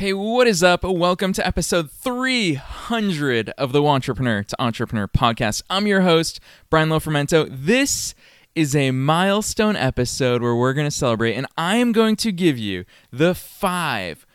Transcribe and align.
Hey, 0.00 0.14
what 0.14 0.46
is 0.46 0.62
up? 0.62 0.82
Welcome 0.82 1.34
to 1.34 1.46
episode 1.46 1.90
300 1.90 3.50
of 3.58 3.72
the 3.72 3.82
Entrepreneur 3.82 4.42
to 4.42 4.56
Entrepreneur 4.58 5.06
podcast. 5.06 5.62
I'm 5.68 5.86
your 5.86 6.00
host, 6.00 6.40
Brian 6.70 6.88
Lofrumento. 6.88 7.46
This 7.50 8.14
is 8.54 8.74
a 8.74 8.92
milestone 8.92 9.76
episode 9.76 10.40
where 10.40 10.56
we're 10.56 10.72
going 10.72 10.86
to 10.86 10.90
celebrate, 10.90 11.34
and 11.34 11.46
I 11.58 11.76
am 11.76 11.92
going 11.92 12.16
to 12.16 12.32
give 12.32 12.56
you 12.56 12.86
the 13.12 13.34
five 13.34 14.26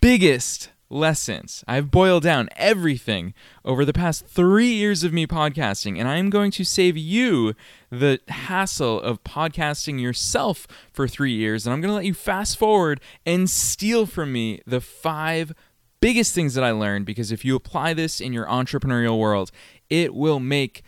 biggest 0.00 0.70
lessons. 0.92 1.64
I've 1.66 1.90
boiled 1.90 2.22
down 2.22 2.48
everything 2.56 3.34
over 3.64 3.84
the 3.84 3.92
past 3.92 4.26
three 4.26 4.72
years 4.72 5.02
of 5.02 5.12
me 5.12 5.26
podcasting, 5.26 5.98
and 5.98 6.06
I'm 6.06 6.30
going 6.30 6.50
to 6.52 6.64
save 6.64 6.96
you 6.96 7.54
the 7.90 8.20
hassle 8.28 9.00
of 9.00 9.24
podcasting 9.24 10.00
yourself 10.00 10.66
for 10.92 11.08
three 11.08 11.32
years. 11.32 11.66
And 11.66 11.72
I'm 11.72 11.80
going 11.80 11.90
to 11.90 11.96
let 11.96 12.04
you 12.04 12.14
fast 12.14 12.58
forward 12.58 13.00
and 13.26 13.48
steal 13.48 14.06
from 14.06 14.32
me 14.32 14.60
the 14.66 14.80
five 14.80 15.52
biggest 16.00 16.34
things 16.34 16.54
that 16.54 16.64
I 16.64 16.72
learned 16.72 17.06
because 17.06 17.32
if 17.32 17.44
you 17.44 17.56
apply 17.56 17.94
this 17.94 18.20
in 18.20 18.32
your 18.32 18.46
entrepreneurial 18.46 19.18
world, 19.18 19.50
it 19.88 20.14
will 20.14 20.40
make 20.40 20.82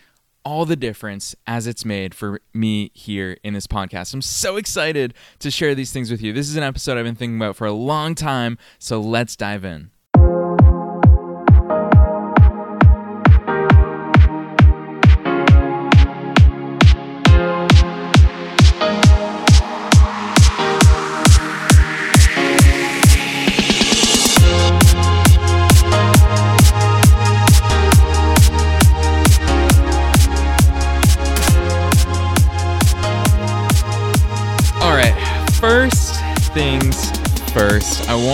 all 0.45 0.67
the 0.67 0.77
difference 0.77 1.35
as 1.47 1.67
it's 1.67 1.85
made 1.85 2.15
for 2.15 2.41
me 2.53 2.91
here 2.93 3.39
in 3.43 3.55
this 3.55 3.67
podcast. 3.67 4.13
I'm 4.13 4.21
so 4.21 4.57
excited 4.57 5.15
to 5.39 5.51
share 5.51 5.75
these 5.75 5.93
things 5.93 6.11
with 6.11 6.21
you. 6.21 6.33
This 6.33 6.49
is 6.49 6.57
an 6.57 6.63
episode 6.63 6.99
I've 6.99 7.05
been 7.05 7.15
thinking 7.15 7.37
about 7.39 7.57
for 7.57 7.67
a 7.67 7.73
long 7.73 8.15
time, 8.15 8.59
so 8.79 9.01
let's 9.01 9.37
dive 9.37 9.65
in. 9.65 9.91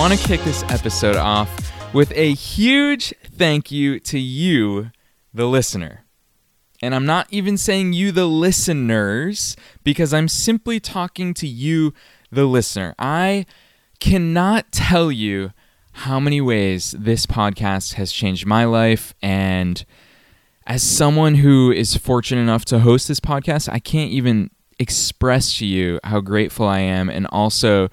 Want 0.01 0.19
to 0.19 0.27
kick 0.27 0.41
this 0.45 0.62
episode 0.70 1.17
off 1.17 1.75
with 1.93 2.11
a 2.12 2.33
huge 2.33 3.12
thank 3.23 3.70
you 3.70 4.01
to 4.01 4.19
you, 4.19 4.91
the 5.34 5.45
listener. 5.45 6.07
And 6.81 6.95
I'm 6.95 7.05
not 7.05 7.27
even 7.31 7.59
saying 7.59 7.92
you, 7.92 8.11
the 8.11 8.25
listeners, 8.25 9.59
because 9.84 10.15
I'm 10.15 10.27
simply 10.27 10.81
talking 10.81 11.34
to 11.34 11.47
you, 11.47 11.92
the 12.33 12.47
listener. 12.47 12.95
I 12.98 13.45
cannot 13.98 14.73
tell 14.73 15.12
you 15.12 15.53
how 15.92 16.19
many 16.19 16.41
ways 16.41 16.95
this 16.98 17.27
podcast 17.27 17.95
has 17.95 18.11
changed 18.11 18.47
my 18.47 18.64
life. 18.64 19.12
And 19.20 19.85
as 20.67 20.83
someone 20.83 21.35
who 21.35 21.70
is 21.70 21.98
fortunate 21.98 22.41
enough 22.41 22.64
to 22.67 22.79
host 22.79 23.07
this 23.07 23.20
podcast, 23.20 23.70
I 23.70 23.81
can't 23.81 24.12
even 24.12 24.51
express 24.79 25.59
to 25.59 25.67
you 25.67 26.01
how 26.05 26.23
grateful 26.23 26.67
I 26.67 26.79
am 26.79 27.11
and 27.11 27.27
also 27.27 27.91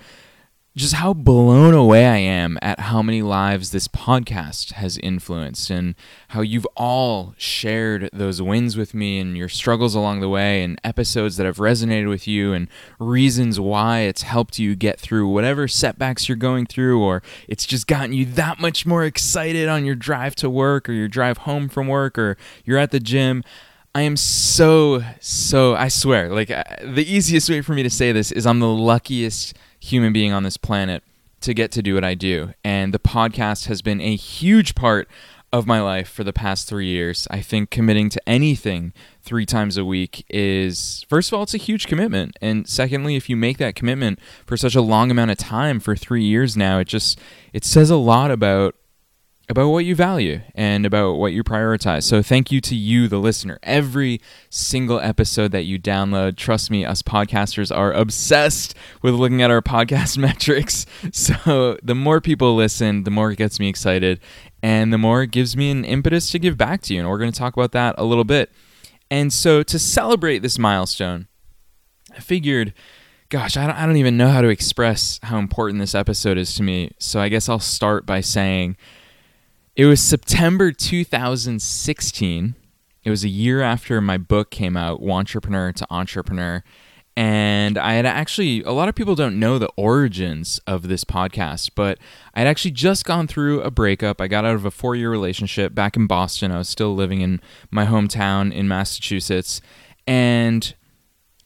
just 0.78 0.94
how 0.94 1.11
blown 1.11 1.73
away 1.73 2.06
I 2.06 2.17
am 2.17 2.59
at 2.61 2.80
how 2.80 3.02
many 3.02 3.23
lives 3.23 3.72
this 3.72 3.88
podcast 3.88 4.73
has 4.73 5.00
influenced 5.00 5.72
and 5.72 5.95
how 6.28 6.42
you've 6.42 6.67
all 6.75 7.33
shared 7.36 8.11
those 8.14 8.44
wins 8.44 8.78
with 8.78 8.94
me 8.94 9.20
and 9.20 9.36
your 9.36 9.50
struggles 9.50 9.95
along 9.95 10.20
the 10.20 10.30
way 10.30 10.61
and 10.61 10.80
episodes 10.83 11.36
that 11.38 11.48
have 11.48 11.58
resonated 11.58 12.08
with 12.08 12.28
you 12.28 12.53
and 12.53 12.67
reasons 13.00 13.59
why 13.59 14.02
it's 14.02 14.22
helped 14.22 14.59
you 14.59 14.75
get 14.75 15.00
through 15.00 15.28
whatever 15.28 15.67
setbacks 15.67 16.30
you're 16.30 16.36
going 16.36 16.67
through 16.67 17.02
or 17.02 17.23
it's 17.48 17.66
just 17.66 17.88
gotten 17.88 18.14
you 18.14 18.23
that 18.23 18.59
much 18.59 18.86
more 18.86 19.03
excited 19.03 19.67
on 19.67 19.83
your 19.83 19.95
drive 19.95 20.36
to 20.36 20.48
work 20.48 20.88
or 20.88 20.92
your 20.94 21.08
drive 21.08 21.39
home 21.39 21.67
from 21.70 21.88
work 21.88 22.20
or 22.20 22.38
you're 22.66 22.78
at 22.78 22.92
the 22.92 23.00
gym. 23.00 23.44
I 23.95 24.02
am 24.02 24.16
so, 24.16 25.02
so, 25.22 25.73
I 25.73 25.87
swear, 25.87 26.30
like 26.30 26.52
uh, 26.52 26.64
the 26.83 27.11
easiest 27.11 27.49
way 27.49 27.61
for 27.61 27.73
me 27.73 27.82
to 27.82 27.89
say 27.89 28.11
this 28.11 28.32
is 28.32 28.45
I'm 28.45 28.60
the 28.60 28.67
luckiest 28.67 29.55
human 29.87 30.14
being 30.14 30.31
on 30.31 30.43
this 30.43 30.58
planet 30.58 31.03
to 31.42 31.53
get 31.53 31.71
to 31.71 31.81
do 31.81 31.95
what 31.95 32.03
I 32.03 32.14
do. 32.14 32.53
And 32.64 32.93
the 32.93 32.99
podcast 32.99 33.67
has 33.67 33.81
been 33.81 34.02
a 34.02 34.15
huge 34.15 34.75
part 34.75 35.08
of 35.53 35.65
my 35.65 35.80
life 35.80 36.09
for 36.09 36.23
the 36.23 36.33
past 36.33 36.67
three 36.67 36.87
years. 36.87 37.27
I 37.31 37.42
think 37.42 37.70
committing 37.70 38.09
to 38.09 38.30
anything 38.30 38.92
three 39.21 39.45
times 39.45 39.77
a 39.77 39.86
week 39.86 40.25
is, 40.30 41.05
first 41.08 41.31
of 41.31 41.37
all, 41.37 41.43
it's 41.43 41.53
a 41.53 41.58
huge 41.59 41.87
commitment. 41.87 42.36
And 42.42 42.67
secondly, 42.67 43.15
if 43.15 43.30
you 43.30 43.37
make 43.37 43.58
that 43.59 43.75
commitment 43.75 44.20
for 44.45 44.58
such 44.58 44.75
a 44.75 44.81
long 44.81 45.09
amount 45.09 45.31
of 45.31 45.37
time 45.37 45.80
for 45.80 45.95
three 45.95 46.23
years 46.23 46.58
now, 46.58 46.80
it 46.80 46.87
just, 46.87 47.19
it 47.54 47.64
says 47.64 47.89
a 47.89 47.95
lot 47.95 48.30
about 48.30 48.75
about 49.49 49.69
what 49.69 49.85
you 49.85 49.95
value 49.95 50.41
and 50.55 50.85
about 50.85 51.13
what 51.13 51.31
you 51.31 51.41
prioritize. 51.41 52.03
So 52.03 52.21
thank 52.21 52.52
you 52.52 52.59
to 52.61 52.75
you, 52.75 53.08
the 53.08 53.17
listener. 53.17 53.59
Every 53.63 54.19
single 54.49 54.99
episode 54.99 55.52
that 55.53 55.63
you 55.63 55.80
download, 55.80 56.35
trust 56.35 56.69
me, 56.69 56.83
us 56.83 57.02
podcasters 57.02 57.75
are 57.75 57.93
obsessed 57.93 58.75
with 59.02 59.13
looking 59.13 59.41
at 59.41 59.49
our 59.49 59.61
podcast 59.61 60.17
metrics. 60.17 60.86
So 61.13 61.77
the 61.81 61.95
more 61.95 62.19
people 62.19 62.55
listen, 62.55 63.05
the 63.05 63.11
more 63.11 63.31
it 63.31 63.37
gets 63.37 63.59
me 63.59 63.69
excited 63.69 64.19
and 64.61 64.91
the 64.91 64.97
more 64.97 65.23
it 65.23 65.31
gives 65.31 65.55
me 65.55 65.71
an 65.71 65.86
impetus 65.86 66.30
to 66.31 66.39
give 66.39 66.57
back 66.57 66.81
to 66.83 66.93
you. 66.93 66.99
And 66.99 67.09
we're 67.09 67.19
going 67.19 67.31
to 67.31 67.39
talk 67.39 67.55
about 67.55 67.71
that 67.71 67.95
a 67.97 68.03
little 68.03 68.25
bit. 68.25 68.52
And 69.09 69.31
so 69.31 69.63
to 69.63 69.80
celebrate 69.80 70.39
this 70.39 70.59
milestone, 70.59 71.27
I 72.13 72.19
figured 72.19 72.73
gosh, 73.30 73.57
I 73.57 73.67
don't, 73.67 73.75
I 73.75 73.86
don't 73.86 73.97
even 73.97 74.17
know 74.17 74.30
how 74.30 74.41
to 74.41 74.47
express 74.47 75.19
how 75.23 75.37
important 75.37 75.80
this 75.80 75.95
episode 75.95 76.37
is 76.37 76.55
to 76.55 76.63
me. 76.63 76.91
So 76.97 77.19
I 77.19 77.30
guess 77.30 77.49
I'll 77.49 77.59
start 77.59 78.05
by 78.05 78.21
saying 78.21 78.77
it 79.77 79.86
was 79.86 80.02
September 80.02 80.71
2016. 80.71 82.55
It 83.04 83.10
was 83.11 83.23
a 83.23 83.30
year 83.30 83.61
after 83.61 84.02
my 84.02 84.17
book 84.17 84.49
came 84.49 84.76
out, 84.76 84.99
Entrepreneur 85.04 85.71
to 85.71 85.86
Entrepreneur. 85.92 86.64
And 87.15 87.77
I 87.77 87.93
had 87.93 88.08
actually, 88.08 88.64
a 88.64 88.71
lot 88.71 88.89
of 88.89 88.95
people 88.95 89.14
don't 89.14 89.39
know 89.39 89.60
the 89.60 89.70
origins 89.77 90.60
of 90.66 90.87
this 90.87 91.04
podcast, 91.04 91.71
but 91.76 91.99
I 92.33 92.39
had 92.39 92.48
actually 92.48 92.71
just 92.71 93.05
gone 93.05 93.27
through 93.27 93.61
a 93.61 93.70
breakup. 93.70 94.20
I 94.20 94.27
got 94.27 94.45
out 94.45 94.55
of 94.55 94.66
a 94.66 94.71
four 94.71 94.95
year 94.95 95.11
relationship 95.11 95.76
back 95.76 95.95
in 95.95 96.08
Boston. 96.08 96.52
I 96.52 96.58
was 96.58 96.70
still 96.70 96.95
living 96.95 97.21
in 97.21 97.39
my 97.70 97.86
hometown 97.86 98.52
in 98.52 98.67
Massachusetts. 98.67 99.61
And 100.08 100.73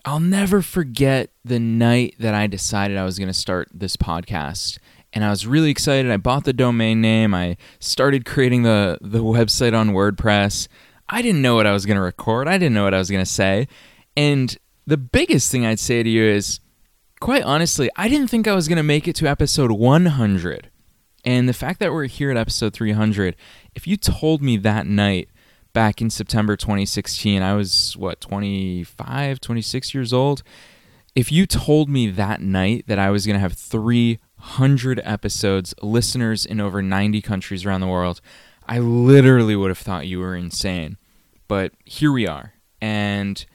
I'll 0.06 0.22
never 0.22 0.62
forget 0.62 1.32
the 1.44 1.60
night 1.60 2.16
that 2.20 2.34
I 2.34 2.48
decided 2.48 2.96
I 2.96 3.04
was 3.04 3.20
going 3.20 3.28
to 3.28 3.34
start 3.34 3.68
this 3.74 3.98
podcast 3.98 4.78
and 5.14 5.24
I 5.26 5.30
was 5.30 5.46
really 5.46 5.70
excited. 5.70 6.12
I 6.12 6.18
bought 6.18 6.46
the 6.46 6.54
domain 6.54 7.02
name. 7.02 7.34
I 7.34 7.58
started 7.80 8.26
creating 8.26 8.64
the 8.64 8.98
the 9.02 9.24
website 9.24 9.78
on 9.78 9.92
WordPress. 9.92 10.68
I 11.10 11.22
didn't 11.22 11.42
know 11.42 11.56
what 11.56 11.68
I 11.68 11.74
was 11.74 11.86
going 11.86 11.98
to 11.98 12.02
record. 12.02 12.48
I 12.48 12.58
didn't 12.58 12.74
know 12.74 12.86
what 12.86 12.94
I 12.94 12.98
was 12.98 13.12
going 13.12 13.24
to 13.24 13.30
say. 13.30 13.68
And 14.16 14.58
the 14.88 14.98
biggest 14.98 15.52
thing 15.52 15.66
I'd 15.66 15.80
say 15.80 16.04
to 16.04 16.10
you 16.10 16.24
is 16.24 16.62
quite 17.20 17.44
honestly, 17.44 17.90
I 17.96 18.08
didn't 18.08 18.30
think 18.30 18.48
I 18.48 18.56
was 18.56 18.68
going 18.68 18.78
to 18.78 18.84
make 18.84 19.08
it 19.08 19.16
to 19.18 19.28
episode 19.28 19.72
100. 19.72 20.70
And 21.24 21.48
the 21.48 21.54
fact 21.54 21.80
that 21.80 21.92
we're 21.92 22.08
here 22.08 22.32
at 22.32 22.38
episode 22.38 22.74
300, 22.74 23.36
if 23.76 23.86
you 23.86 23.96
told 23.98 24.42
me 24.42 24.58
that 24.58 24.88
night 24.88 25.30
back 25.74 26.02
in 26.02 26.10
September 26.10 26.56
2016, 26.56 27.42
I 27.42 27.54
was 27.54 27.96
what, 27.96 28.22
25, 28.22 29.40
26 29.40 29.94
years 29.94 30.14
old. 30.14 30.44
If 31.14 31.32
you 31.32 31.46
told 31.46 31.90
me 31.90 32.10
that 32.10 32.42
night 32.42 32.86
that 32.88 32.98
I 32.98 33.10
was 33.12 33.26
going 33.26 33.36
to 33.36 33.40
have 33.40 33.54
300 33.54 34.20
episodes, 35.06 35.74
listeners 35.82 36.46
in 36.46 36.60
over 36.60 36.82
90 36.82 37.22
countries 37.22 37.66
around 37.66 37.82
the 37.82 37.88
world, 37.88 38.22
I 38.68 38.80
literally 38.80 39.56
would 39.56 39.70
have 39.70 39.78
thought 39.78 40.08
you 40.08 40.20
were 40.20 40.36
insane. 40.36 40.98
But 41.48 41.74
here 41.86 42.12
we 42.12 42.28
are. 42.28 42.54
And 42.82 43.46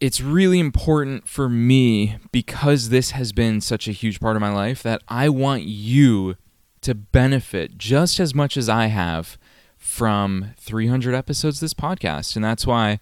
it's 0.00 0.20
really 0.20 0.58
important 0.58 1.28
for 1.28 1.48
me 1.48 2.18
because 2.32 2.88
this 2.88 3.12
has 3.12 3.32
been 3.32 3.60
such 3.60 3.88
a 3.88 3.92
huge 3.92 4.20
part 4.20 4.36
of 4.36 4.42
my 4.42 4.52
life 4.52 4.82
that 4.82 5.02
I 5.08 5.28
want 5.28 5.62
you 5.62 6.36
to 6.82 6.94
benefit 6.94 7.78
just 7.78 8.20
as 8.20 8.34
much 8.34 8.56
as 8.56 8.68
I 8.68 8.86
have 8.86 9.38
from 9.78 10.50
300 10.58 11.14
episodes 11.14 11.60
this 11.60 11.74
podcast. 11.74 12.36
And 12.36 12.44
that's 12.44 12.66
why 12.66 12.98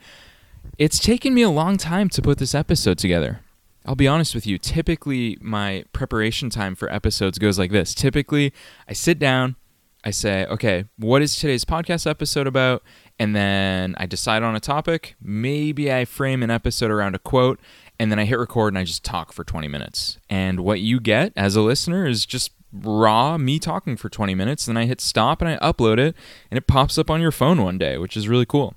it's 0.79 0.99
taken 0.99 1.35
me 1.35 1.43
a 1.43 1.50
long 1.50 1.76
time 1.76 2.09
to 2.11 2.23
put 2.23 2.38
this 2.38 2.55
episode 2.55 2.99
together. 2.99 3.41
I'll 3.84 3.94
be 3.94 4.08
honest 4.08 4.34
with 4.34 4.46
you, 4.46 4.58
typically 4.58 5.38
my 5.40 5.84
preparation 5.93 6.50
time 6.50 6.75
for 6.75 6.93
episodes 6.93 7.38
goes 7.38 7.58
like 7.58 7.73
this. 7.73 7.94
Typically, 7.94 8.52
I 8.88 8.93
sit 8.93 9.19
down, 9.19 9.56
I 10.05 10.11
say, 10.11 10.46
okay, 10.46 10.84
what 10.96 11.23
is 11.23 11.37
today's 11.37 11.64
podcast 11.64 12.08
episode 12.08 12.46
about? 12.46 12.82
And 13.19 13.34
then 13.34 13.94
I 13.99 14.06
decide 14.06 14.43
on 14.43 14.56
a 14.56 14.61
topic. 14.61 15.17
Maybe 15.20 15.93
I 15.93 16.05
frame 16.05 16.43
an 16.43 16.50
episode 16.50 16.90
around 16.90 17.14
a 17.14 17.19
quote, 17.19 17.61
and 17.99 18.11
then 18.11 18.19
I 18.19 18.25
hit 18.25 18.38
record 18.38 18.73
and 18.73 18.79
I 18.79 18.84
just 18.84 19.05
talk 19.05 19.32
for 19.32 19.44
20 19.44 19.69
minutes. 19.69 20.19
And 20.31 20.61
what 20.61 20.81
you 20.81 21.00
get 21.00 21.32
as 21.37 21.56
a 21.56 21.61
listener 21.61 22.06
is 22.06 22.25
just 22.25 22.52
raw 22.73 23.37
me 23.37 23.58
talking 23.58 23.96
for 23.96 24.08
20 24.08 24.35
minutes. 24.35 24.67
Then 24.67 24.76
I 24.76 24.87
hit 24.87 25.00
stop 25.00 25.43
and 25.43 25.50
I 25.50 25.56
upload 25.58 25.99
it, 25.99 26.17
and 26.50 26.58
it 26.58 26.67
pops 26.67 26.99
up 26.99 27.11
on 27.11 27.20
your 27.20 27.32
phone 27.32 27.62
one 27.62 27.78
day, 27.78 27.99
which 27.99 28.17
is 28.17 28.28
really 28.28 28.46
cool. 28.46 28.75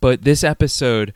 But 0.00 0.22
this 0.22 0.42
episode, 0.42 1.12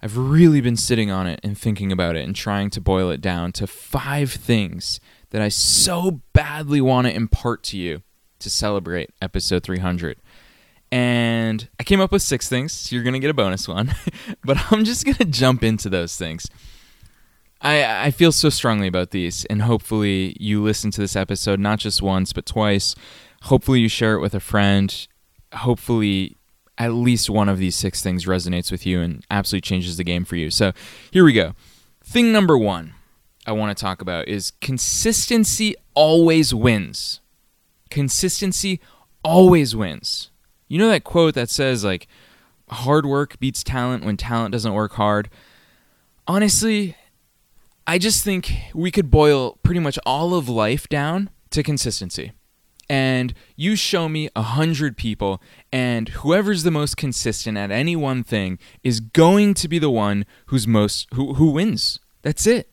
I've 0.00 0.16
really 0.16 0.60
been 0.60 0.76
sitting 0.76 1.10
on 1.10 1.26
it 1.26 1.40
and 1.42 1.58
thinking 1.58 1.90
about 1.90 2.16
it 2.16 2.24
and 2.24 2.34
trying 2.34 2.70
to 2.70 2.80
boil 2.80 3.10
it 3.10 3.20
down 3.20 3.52
to 3.52 3.66
five 3.66 4.30
things 4.30 5.00
that 5.30 5.42
I 5.42 5.48
so 5.48 6.20
badly 6.32 6.80
want 6.80 7.06
to 7.06 7.14
impart 7.14 7.62
to 7.64 7.78
you 7.78 8.02
to 8.38 8.48
celebrate 8.48 9.10
episode 9.20 9.64
300. 9.64 10.18
And 10.90 11.68
I 11.78 11.82
came 11.82 12.00
up 12.00 12.12
with 12.12 12.22
six 12.22 12.48
things. 12.48 12.72
So 12.72 12.94
you're 12.94 13.02
going 13.02 13.14
to 13.14 13.18
get 13.18 13.30
a 13.30 13.34
bonus 13.34 13.68
one. 13.68 13.94
but 14.44 14.72
I'm 14.72 14.84
just 14.84 15.04
going 15.04 15.16
to 15.16 15.24
jump 15.24 15.62
into 15.62 15.88
those 15.88 16.16
things. 16.16 16.48
I, 17.60 18.06
I 18.06 18.10
feel 18.12 18.30
so 18.30 18.50
strongly 18.50 18.86
about 18.86 19.10
these, 19.10 19.44
and 19.46 19.62
hopefully 19.62 20.36
you 20.38 20.62
listen 20.62 20.92
to 20.92 21.00
this 21.00 21.16
episode 21.16 21.58
not 21.58 21.80
just 21.80 22.00
once, 22.00 22.32
but 22.32 22.46
twice. 22.46 22.94
Hopefully 23.42 23.80
you 23.80 23.88
share 23.88 24.14
it 24.14 24.20
with 24.20 24.32
a 24.32 24.40
friend. 24.40 25.08
Hopefully 25.52 26.36
at 26.78 26.92
least 26.92 27.28
one 27.28 27.48
of 27.48 27.58
these 27.58 27.76
six 27.76 28.02
things 28.02 28.24
resonates 28.24 28.70
with 28.70 28.86
you 28.86 29.00
and 29.00 29.24
absolutely 29.30 29.66
changes 29.66 29.96
the 29.96 30.04
game 30.04 30.24
for 30.24 30.36
you. 30.36 30.50
So 30.50 30.72
here 31.10 31.24
we 31.24 31.32
go. 31.32 31.54
Thing 32.04 32.32
number 32.32 32.56
one 32.56 32.94
I 33.46 33.52
want 33.52 33.76
to 33.76 33.80
talk 33.80 34.00
about 34.00 34.28
is 34.28 34.52
consistency 34.60 35.74
always 35.94 36.54
wins. 36.54 37.20
Consistency 37.90 38.80
always 39.24 39.74
wins. 39.74 40.30
You 40.68 40.78
know 40.78 40.88
that 40.88 41.04
quote 41.04 41.34
that 41.34 41.50
says, 41.50 41.84
like, 41.84 42.06
hard 42.70 43.06
work 43.06 43.38
beats 43.40 43.64
talent 43.64 44.04
when 44.04 44.16
talent 44.16 44.52
doesn't 44.52 44.74
work 44.74 44.92
hard? 44.92 45.30
Honestly, 46.26 46.94
I 47.86 47.98
just 47.98 48.22
think 48.22 48.52
we 48.74 48.90
could 48.90 49.10
boil 49.10 49.58
pretty 49.62 49.80
much 49.80 49.98
all 50.04 50.34
of 50.34 50.48
life 50.48 50.88
down 50.88 51.30
to 51.50 51.62
consistency. 51.62 52.32
And 52.90 53.34
you 53.54 53.76
show 53.76 54.08
me 54.08 54.30
a 54.34 54.42
hundred 54.42 54.96
people, 54.96 55.42
and 55.70 56.08
whoever's 56.08 56.62
the 56.62 56.70
most 56.70 56.96
consistent 56.96 57.58
at 57.58 57.70
any 57.70 57.94
one 57.96 58.24
thing 58.24 58.58
is 58.82 59.00
going 59.00 59.54
to 59.54 59.68
be 59.68 59.78
the 59.78 59.90
one 59.90 60.24
who's 60.46 60.66
most 60.66 61.06
who, 61.12 61.34
who 61.34 61.50
wins. 61.50 62.00
That's 62.22 62.46
it. 62.46 62.70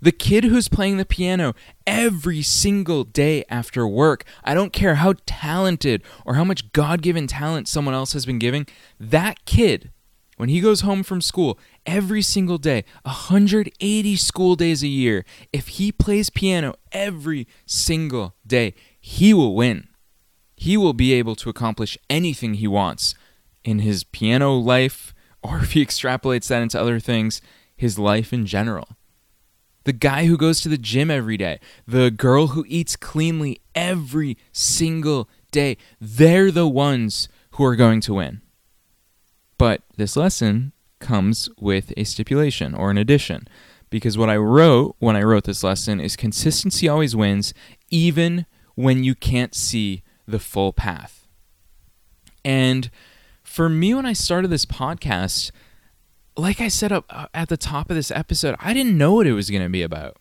The 0.00 0.12
kid 0.12 0.44
who's 0.44 0.68
playing 0.68 0.98
the 0.98 1.04
piano 1.04 1.54
every 1.86 2.42
single 2.42 3.02
day 3.02 3.44
after 3.48 3.88
work, 3.88 4.24
I 4.44 4.54
don't 4.54 4.72
care 4.72 4.96
how 4.96 5.14
talented 5.24 6.02
or 6.24 6.34
how 6.34 6.44
much 6.44 6.72
God 6.72 7.02
given 7.02 7.26
talent 7.26 7.66
someone 7.66 7.94
else 7.94 8.12
has 8.12 8.26
been 8.26 8.38
giving, 8.38 8.66
that 9.00 9.44
kid, 9.46 9.90
when 10.36 10.50
he 10.50 10.60
goes 10.60 10.82
home 10.82 11.02
from 11.02 11.22
school 11.22 11.58
every 11.86 12.20
single 12.20 12.58
day, 12.58 12.84
180 13.04 14.16
school 14.16 14.54
days 14.54 14.82
a 14.82 14.88
year, 14.88 15.24
if 15.52 15.68
he 15.68 15.90
plays 15.90 16.28
piano 16.28 16.74
every 16.92 17.48
single 17.64 18.34
day, 18.46 18.74
he 19.08 19.32
will 19.32 19.54
win. 19.54 19.86
He 20.56 20.76
will 20.76 20.92
be 20.92 21.12
able 21.12 21.36
to 21.36 21.48
accomplish 21.48 21.96
anything 22.10 22.54
he 22.54 22.66
wants 22.66 23.14
in 23.62 23.78
his 23.78 24.02
piano 24.02 24.54
life, 24.54 25.14
or 25.42 25.60
if 25.60 25.72
he 25.72 25.84
extrapolates 25.84 26.48
that 26.48 26.62
into 26.62 26.80
other 26.80 26.98
things, 26.98 27.40
his 27.76 28.00
life 28.00 28.32
in 28.32 28.46
general 28.46 28.88
the 29.84 29.92
guy 29.92 30.26
who 30.26 30.36
goes 30.36 30.60
to 30.60 30.68
the 30.68 30.76
gym 30.76 31.12
every 31.12 31.36
day, 31.36 31.60
the 31.86 32.10
girl 32.10 32.48
who 32.48 32.64
eats 32.66 32.96
cleanly 32.96 33.60
every 33.72 34.36
single 34.50 35.28
day, 35.52 35.76
they're 36.00 36.50
the 36.50 36.66
ones 36.66 37.28
who 37.52 37.64
are 37.64 37.76
going 37.76 38.00
to 38.00 38.14
win. 38.14 38.42
But 39.58 39.82
this 39.96 40.16
lesson 40.16 40.72
comes 40.98 41.48
with 41.60 41.92
a 41.96 42.02
stipulation 42.02 42.74
or 42.74 42.90
an 42.90 42.98
addition. 42.98 43.46
Because 43.88 44.18
what 44.18 44.28
I 44.28 44.36
wrote 44.36 44.96
when 44.98 45.14
I 45.14 45.22
wrote 45.22 45.44
this 45.44 45.62
lesson 45.62 46.00
is 46.00 46.16
consistency 46.16 46.88
always 46.88 47.14
wins, 47.14 47.54
even 47.88 48.44
when 48.76 49.02
you 49.02 49.14
can't 49.14 49.54
see 49.54 50.02
the 50.28 50.38
full 50.38 50.72
path. 50.72 51.26
And 52.44 52.90
for 53.42 53.68
me, 53.68 53.92
when 53.92 54.06
I 54.06 54.12
started 54.12 54.48
this 54.48 54.66
podcast, 54.66 55.50
like 56.36 56.60
I 56.60 56.68
said 56.68 56.92
up 56.92 57.06
uh, 57.10 57.26
at 57.34 57.48
the 57.48 57.56
top 57.56 57.90
of 57.90 57.96
this 57.96 58.10
episode, 58.10 58.54
I 58.60 58.72
didn't 58.72 58.96
know 58.96 59.14
what 59.14 59.26
it 59.26 59.32
was 59.32 59.50
going 59.50 59.64
to 59.64 59.68
be 59.68 59.82
about. 59.82 60.18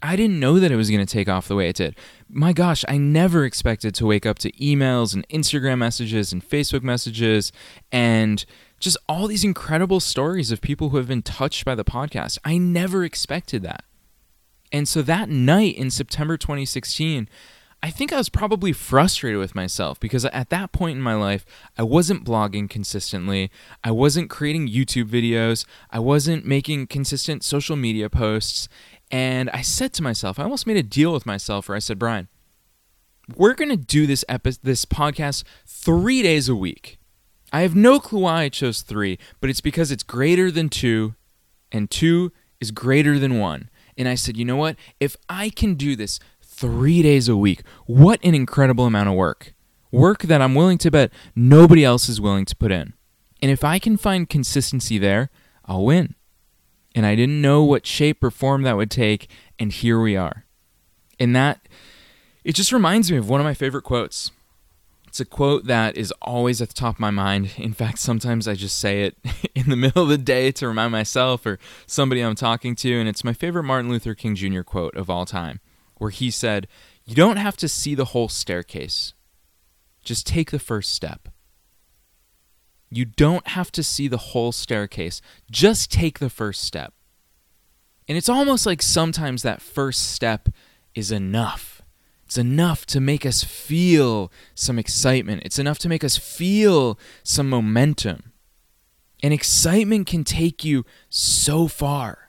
I 0.00 0.14
didn't 0.14 0.38
know 0.38 0.60
that 0.60 0.70
it 0.70 0.76
was 0.76 0.90
going 0.90 1.04
to 1.04 1.12
take 1.12 1.28
off 1.28 1.48
the 1.48 1.56
way 1.56 1.68
it 1.68 1.76
did. 1.76 1.96
My 2.28 2.52
gosh, 2.52 2.84
I 2.88 2.98
never 2.98 3.44
expected 3.44 3.94
to 3.96 4.06
wake 4.06 4.26
up 4.26 4.38
to 4.40 4.52
emails 4.52 5.12
and 5.12 5.28
Instagram 5.28 5.78
messages 5.78 6.32
and 6.32 6.48
Facebook 6.48 6.82
messages 6.82 7.52
and 7.90 8.44
just 8.78 8.96
all 9.08 9.26
these 9.26 9.42
incredible 9.42 9.98
stories 9.98 10.52
of 10.52 10.60
people 10.60 10.90
who 10.90 10.98
have 10.98 11.08
been 11.08 11.22
touched 11.22 11.64
by 11.64 11.74
the 11.74 11.84
podcast. 11.84 12.38
I 12.44 12.58
never 12.58 13.04
expected 13.04 13.62
that. 13.64 13.84
And 14.70 14.86
so 14.86 15.02
that 15.02 15.28
night 15.28 15.76
in 15.76 15.90
September 15.90 16.36
2016, 16.36 17.28
I 17.80 17.90
think 17.90 18.12
I 18.12 18.16
was 18.16 18.28
probably 18.28 18.72
frustrated 18.72 19.38
with 19.38 19.54
myself 19.54 20.00
because 20.00 20.24
at 20.24 20.50
that 20.50 20.72
point 20.72 20.96
in 20.96 21.02
my 21.02 21.14
life, 21.14 21.46
I 21.76 21.84
wasn't 21.84 22.24
blogging 22.24 22.68
consistently. 22.68 23.50
I 23.84 23.92
wasn't 23.92 24.30
creating 24.30 24.68
YouTube 24.68 25.04
videos. 25.04 25.64
I 25.90 26.00
wasn't 26.00 26.44
making 26.44 26.88
consistent 26.88 27.44
social 27.44 27.76
media 27.76 28.10
posts. 28.10 28.68
And 29.12 29.48
I 29.50 29.62
said 29.62 29.92
to 29.94 30.02
myself, 30.02 30.38
I 30.38 30.42
almost 30.42 30.66
made 30.66 30.76
a 30.76 30.82
deal 30.82 31.12
with 31.12 31.24
myself 31.24 31.68
where 31.68 31.76
I 31.76 31.78
said, 31.78 31.98
Brian, 32.00 32.28
we're 33.36 33.54
going 33.54 33.70
to 33.70 33.76
do 33.76 34.06
this 34.06 34.24
epi- 34.28 34.58
this 34.62 34.84
podcast 34.84 35.44
3 35.66 36.22
days 36.22 36.48
a 36.48 36.56
week. 36.56 36.98
I 37.52 37.60
have 37.60 37.76
no 37.76 38.00
clue 38.00 38.20
why 38.20 38.42
I 38.42 38.48
chose 38.48 38.82
3, 38.82 39.18
but 39.40 39.50
it's 39.50 39.60
because 39.60 39.90
it's 39.90 40.02
greater 40.02 40.50
than 40.50 40.68
2 40.68 41.14
and 41.70 41.90
2 41.90 42.32
is 42.60 42.70
greater 42.70 43.18
than 43.18 43.38
1. 43.38 43.70
And 43.96 44.08
I 44.08 44.14
said, 44.14 44.36
you 44.36 44.44
know 44.44 44.56
what? 44.56 44.76
If 45.00 45.16
I 45.28 45.50
can 45.50 45.74
do 45.74 45.96
this 45.96 46.20
three 46.58 47.02
days 47.02 47.28
a 47.28 47.36
week. 47.36 47.62
What 47.86 48.18
an 48.24 48.34
incredible 48.34 48.86
amount 48.86 49.08
of 49.08 49.14
work. 49.14 49.54
Work 49.92 50.22
that 50.22 50.42
I'm 50.42 50.56
willing 50.56 50.78
to 50.78 50.90
bet 50.90 51.12
nobody 51.34 51.84
else 51.84 52.08
is 52.08 52.20
willing 52.20 52.44
to 52.46 52.56
put 52.56 52.72
in. 52.72 52.94
And 53.40 53.50
if 53.50 53.62
I 53.62 53.78
can 53.78 53.96
find 53.96 54.28
consistency 54.28 54.98
there, 54.98 55.30
I'll 55.64 55.84
win. 55.84 56.16
And 56.94 57.06
I 57.06 57.14
didn't 57.14 57.40
know 57.40 57.62
what 57.62 57.86
shape 57.86 58.24
or 58.24 58.30
form 58.32 58.62
that 58.62 58.76
would 58.76 58.90
take, 58.90 59.30
and 59.58 59.72
here 59.72 60.00
we 60.00 60.16
are. 60.16 60.46
And 61.20 61.34
that, 61.36 61.68
it 62.42 62.54
just 62.56 62.72
reminds 62.72 63.10
me 63.10 63.18
of 63.18 63.28
one 63.28 63.40
of 63.40 63.44
my 63.44 63.54
favorite 63.54 63.82
quotes. 63.82 64.32
It's 65.06 65.20
a 65.20 65.24
quote 65.24 65.66
that 65.66 65.96
is 65.96 66.12
always 66.20 66.60
at 66.60 66.68
the 66.68 66.74
top 66.74 66.96
of 66.96 67.00
my 67.00 67.10
mind. 67.10 67.52
In 67.56 67.72
fact, 67.72 67.98
sometimes 67.98 68.48
I 68.48 68.54
just 68.54 68.78
say 68.78 69.04
it 69.04 69.16
in 69.54 69.70
the 69.70 69.76
middle 69.76 70.02
of 70.02 70.08
the 70.08 70.18
day 70.18 70.50
to 70.52 70.66
remind 70.66 70.90
myself 70.90 71.46
or 71.46 71.60
somebody 71.86 72.20
I'm 72.20 72.34
talking 72.34 72.74
to, 72.76 72.98
and 72.98 73.08
it's 73.08 73.22
my 73.22 73.32
favorite 73.32 73.62
Martin 73.62 73.90
Luther 73.90 74.14
King 74.14 74.34
Jr. 74.34 74.62
quote 74.62 74.96
of 74.96 75.08
all 75.08 75.24
time 75.24 75.60
where 75.98 76.10
he 76.10 76.30
said, 76.30 76.66
You 77.04 77.14
don't 77.14 77.36
have 77.36 77.56
to 77.58 77.68
see 77.68 77.94
the 77.94 78.06
whole 78.06 78.28
staircase, 78.28 79.14
just 80.02 80.26
take 80.26 80.50
the 80.50 80.58
first 80.58 80.92
step. 80.92 81.28
You 82.90 83.04
don't 83.04 83.46
have 83.48 83.70
to 83.72 83.82
see 83.82 84.08
the 84.08 84.16
whole 84.18 84.52
staircase, 84.52 85.20
just 85.50 85.92
take 85.92 86.18
the 86.18 86.30
first 86.30 86.62
step. 86.62 86.94
And 88.08 88.16
it's 88.16 88.28
almost 88.28 88.64
like 88.64 88.80
sometimes 88.80 89.42
that 89.42 89.60
first 89.60 90.10
step 90.10 90.48
is 90.94 91.12
enough. 91.12 91.82
It's 92.24 92.38
enough 92.38 92.86
to 92.86 93.00
make 93.00 93.26
us 93.26 93.44
feel 93.44 94.32
some 94.54 94.78
excitement. 94.78 95.42
It's 95.44 95.58
enough 95.58 95.78
to 95.80 95.88
make 95.88 96.04
us 96.04 96.16
feel 96.16 96.98
some 97.22 97.48
momentum. 97.48 98.32
And 99.22 99.34
excitement 99.34 100.06
can 100.06 100.24
take 100.24 100.64
you 100.64 100.84
so 101.10 101.68
far 101.68 102.27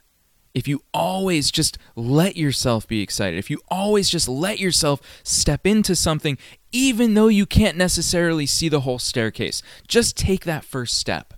if 0.59 0.67
you 0.67 0.83
always 0.93 1.51
just 1.51 1.77
let 1.95 2.35
yourself 2.35 2.85
be 2.85 3.01
excited, 3.01 3.39
if 3.39 3.49
you 3.49 3.61
always 3.69 4.09
just 4.09 4.27
let 4.27 4.59
yourself 4.59 4.99
step 5.23 5.65
into 5.65 5.95
something, 5.95 6.37
even 6.73 7.13
though 7.13 7.29
you 7.29 7.45
can't 7.45 7.77
necessarily 7.77 8.45
see 8.45 8.67
the 8.67 8.81
whole 8.81 8.99
staircase, 8.99 9.63
just 9.87 10.17
take 10.17 10.43
that 10.43 10.65
first 10.65 10.97
step. 10.97 11.33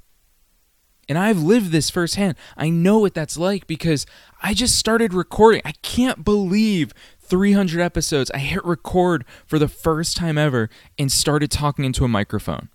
And 1.08 1.20
I've 1.20 1.40
lived 1.40 1.72
this 1.72 1.92
firsthand. 1.92 2.36
I 2.58 2.70
know 2.70 2.98
what 2.98 3.14
that's 3.14 3.38
like 3.38 3.68
because 3.68 4.08
I 4.42 4.56
just 4.56 4.76
started 4.76 5.14
recording. 5.14 5.62
I 5.66 5.74
can't 5.84 6.24
believe 6.24 6.92
300 7.20 7.80
episodes. 7.80 8.32
I 8.32 8.40
hit 8.40 8.66
record 8.66 9.24
for 9.46 9.60
the 9.60 9.68
first 9.68 10.18
time 10.18 10.40
ever 10.40 10.68
and 10.98 11.12
started 11.12 11.52
talking 11.52 11.86
into 11.86 12.04
a 12.04 12.08
microphone. 12.08 12.70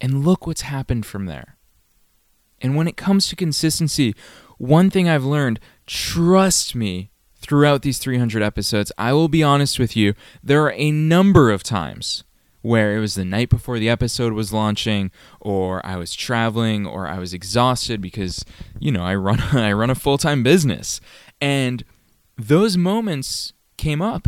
And 0.00 0.24
look 0.24 0.46
what's 0.46 0.62
happened 0.62 1.06
from 1.06 1.26
there. 1.26 1.56
And 2.60 2.76
when 2.76 2.86
it 2.86 2.96
comes 2.96 3.28
to 3.28 3.36
consistency, 3.36 4.14
one 4.58 4.90
thing 4.90 5.08
I've 5.08 5.24
learned, 5.24 5.60
trust 5.86 6.74
me, 6.74 7.10
throughout 7.34 7.82
these 7.82 7.98
300 7.98 8.42
episodes, 8.42 8.90
I 8.98 9.12
will 9.12 9.28
be 9.28 9.42
honest 9.42 9.78
with 9.78 9.96
you, 9.96 10.14
there 10.42 10.62
are 10.62 10.72
a 10.72 10.90
number 10.90 11.50
of 11.50 11.62
times 11.62 12.24
where 12.62 12.96
it 12.96 13.00
was 13.00 13.14
the 13.14 13.24
night 13.24 13.48
before 13.48 13.78
the 13.78 13.88
episode 13.88 14.32
was 14.32 14.52
launching 14.52 15.12
or 15.40 15.84
I 15.86 15.96
was 15.96 16.14
traveling 16.14 16.84
or 16.84 17.06
I 17.06 17.20
was 17.20 17.32
exhausted 17.32 18.00
because, 18.00 18.44
you 18.80 18.90
know, 18.90 19.04
I 19.04 19.14
run 19.14 19.40
I 19.52 19.72
run 19.72 19.90
a 19.90 19.94
full-time 19.94 20.42
business. 20.42 21.00
And 21.40 21.84
those 22.36 22.76
moments 22.76 23.52
came 23.76 24.02
up 24.02 24.26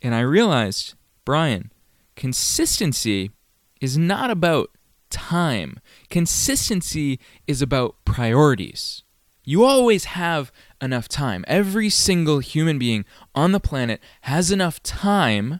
and 0.00 0.14
I 0.14 0.20
realized, 0.20 0.94
Brian, 1.24 1.72
consistency 2.14 3.32
is 3.80 3.98
not 3.98 4.30
about 4.30 4.70
time. 5.10 5.80
Consistency 6.08 7.18
is 7.48 7.60
about 7.60 7.96
priorities. 8.04 9.02
You 9.50 9.64
always 9.64 10.04
have 10.04 10.52
enough 10.80 11.08
time. 11.08 11.44
Every 11.48 11.90
single 11.90 12.38
human 12.38 12.78
being 12.78 13.04
on 13.34 13.50
the 13.50 13.58
planet 13.58 14.00
has 14.20 14.52
enough 14.52 14.80
time 14.84 15.58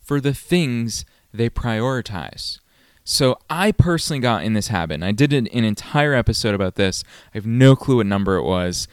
for 0.00 0.20
the 0.20 0.34
things 0.34 1.04
they 1.32 1.48
prioritize. 1.48 2.58
So 3.04 3.38
I 3.48 3.70
personally 3.70 4.18
got 4.18 4.42
in 4.42 4.54
this 4.54 4.66
habit, 4.66 4.94
and 4.94 5.04
I 5.04 5.12
did 5.12 5.32
an, 5.32 5.46
an 5.46 5.62
entire 5.62 6.12
episode 6.12 6.56
about 6.56 6.74
this. 6.74 7.04
I 7.32 7.36
have 7.36 7.46
no 7.46 7.76
clue 7.76 7.98
what 7.98 8.06
number 8.06 8.34
it 8.34 8.42
was. 8.42 8.88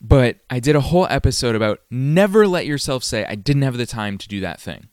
But 0.00 0.38
I 0.50 0.58
did 0.58 0.74
a 0.74 0.80
whole 0.80 1.06
episode 1.08 1.54
about 1.54 1.80
never 1.92 2.48
let 2.48 2.66
yourself 2.66 3.04
say, 3.04 3.24
I 3.24 3.36
didn't 3.36 3.62
have 3.62 3.76
the 3.76 3.86
time 3.86 4.18
to 4.18 4.26
do 4.26 4.40
that 4.40 4.60
thing. 4.60 4.88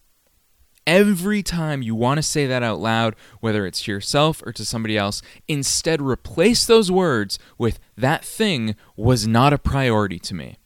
Every 0.88 1.44
time 1.44 1.82
you 1.82 1.94
want 1.96 2.18
to 2.18 2.24
say 2.24 2.48
that 2.48 2.64
out 2.64 2.80
loud, 2.80 3.18
whether 3.42 3.66
it's 3.66 3.84
to 3.84 3.92
yourself 3.92 4.42
or 4.46 4.54
to 4.54 4.64
somebody 4.64 4.98
else, 4.98 5.22
instead 5.46 6.02
replace 6.02 6.66
those 6.66 6.90
words 6.90 7.38
with, 7.58 7.78
that 7.98 8.24
thing 8.24 8.74
was 8.96 9.28
not 9.28 9.52
a 9.52 9.58
priority 9.58 10.18
to 10.20 10.34
me. 10.34 10.58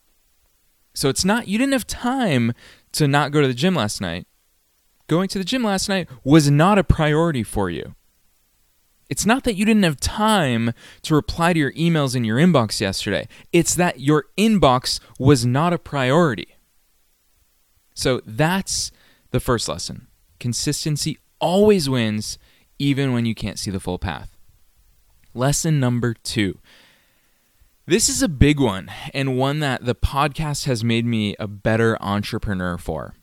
So 0.93 1.09
it's 1.09 1.25
not, 1.25 1.47
you 1.47 1.57
didn't 1.57 1.73
have 1.73 1.87
time 1.87 2.53
to 2.91 3.07
not 3.07 3.31
go 3.31 3.41
to 3.41 3.47
the 3.47 3.55
gym 3.55 3.73
last 3.73 3.99
night. 3.99 4.27
Going 5.07 5.27
to 5.29 5.39
the 5.39 5.43
gym 5.43 5.63
last 5.63 5.89
night 5.89 6.07
was 6.23 6.51
not 6.51 6.77
a 6.77 6.83
priority 6.83 7.41
for 7.41 7.71
you. 7.71 7.95
It's 9.09 9.25
not 9.25 9.43
that 9.43 9.55
you 9.55 9.65
didn't 9.65 9.83
have 9.83 9.99
time 9.99 10.71
to 11.01 11.15
reply 11.15 11.53
to 11.53 11.59
your 11.59 11.73
emails 11.73 12.15
in 12.15 12.23
your 12.23 12.37
inbox 12.37 12.79
yesterday. 12.79 13.27
It's 13.51 13.73
that 13.73 13.99
your 13.99 14.25
inbox 14.37 14.99
was 15.17 15.47
not 15.47 15.73
a 15.73 15.79
priority. 15.79 16.55
So 17.95 18.21
that's 18.23 18.91
the 19.31 19.39
first 19.39 19.67
lesson. 19.67 20.07
Consistency 20.41 21.19
always 21.39 21.87
wins, 21.87 22.39
even 22.79 23.13
when 23.13 23.27
you 23.27 23.35
can't 23.35 23.59
see 23.59 23.69
the 23.69 23.79
full 23.79 23.99
path. 23.99 24.35
Lesson 25.35 25.79
number 25.79 26.15
two. 26.15 26.57
This 27.85 28.09
is 28.09 28.23
a 28.23 28.27
big 28.27 28.59
one, 28.59 28.89
and 29.13 29.37
one 29.37 29.59
that 29.59 29.85
the 29.85 29.93
podcast 29.93 30.65
has 30.65 30.83
made 30.83 31.05
me 31.05 31.35
a 31.37 31.45
better 31.47 31.95
entrepreneur 32.01 32.79
for. 32.79 33.13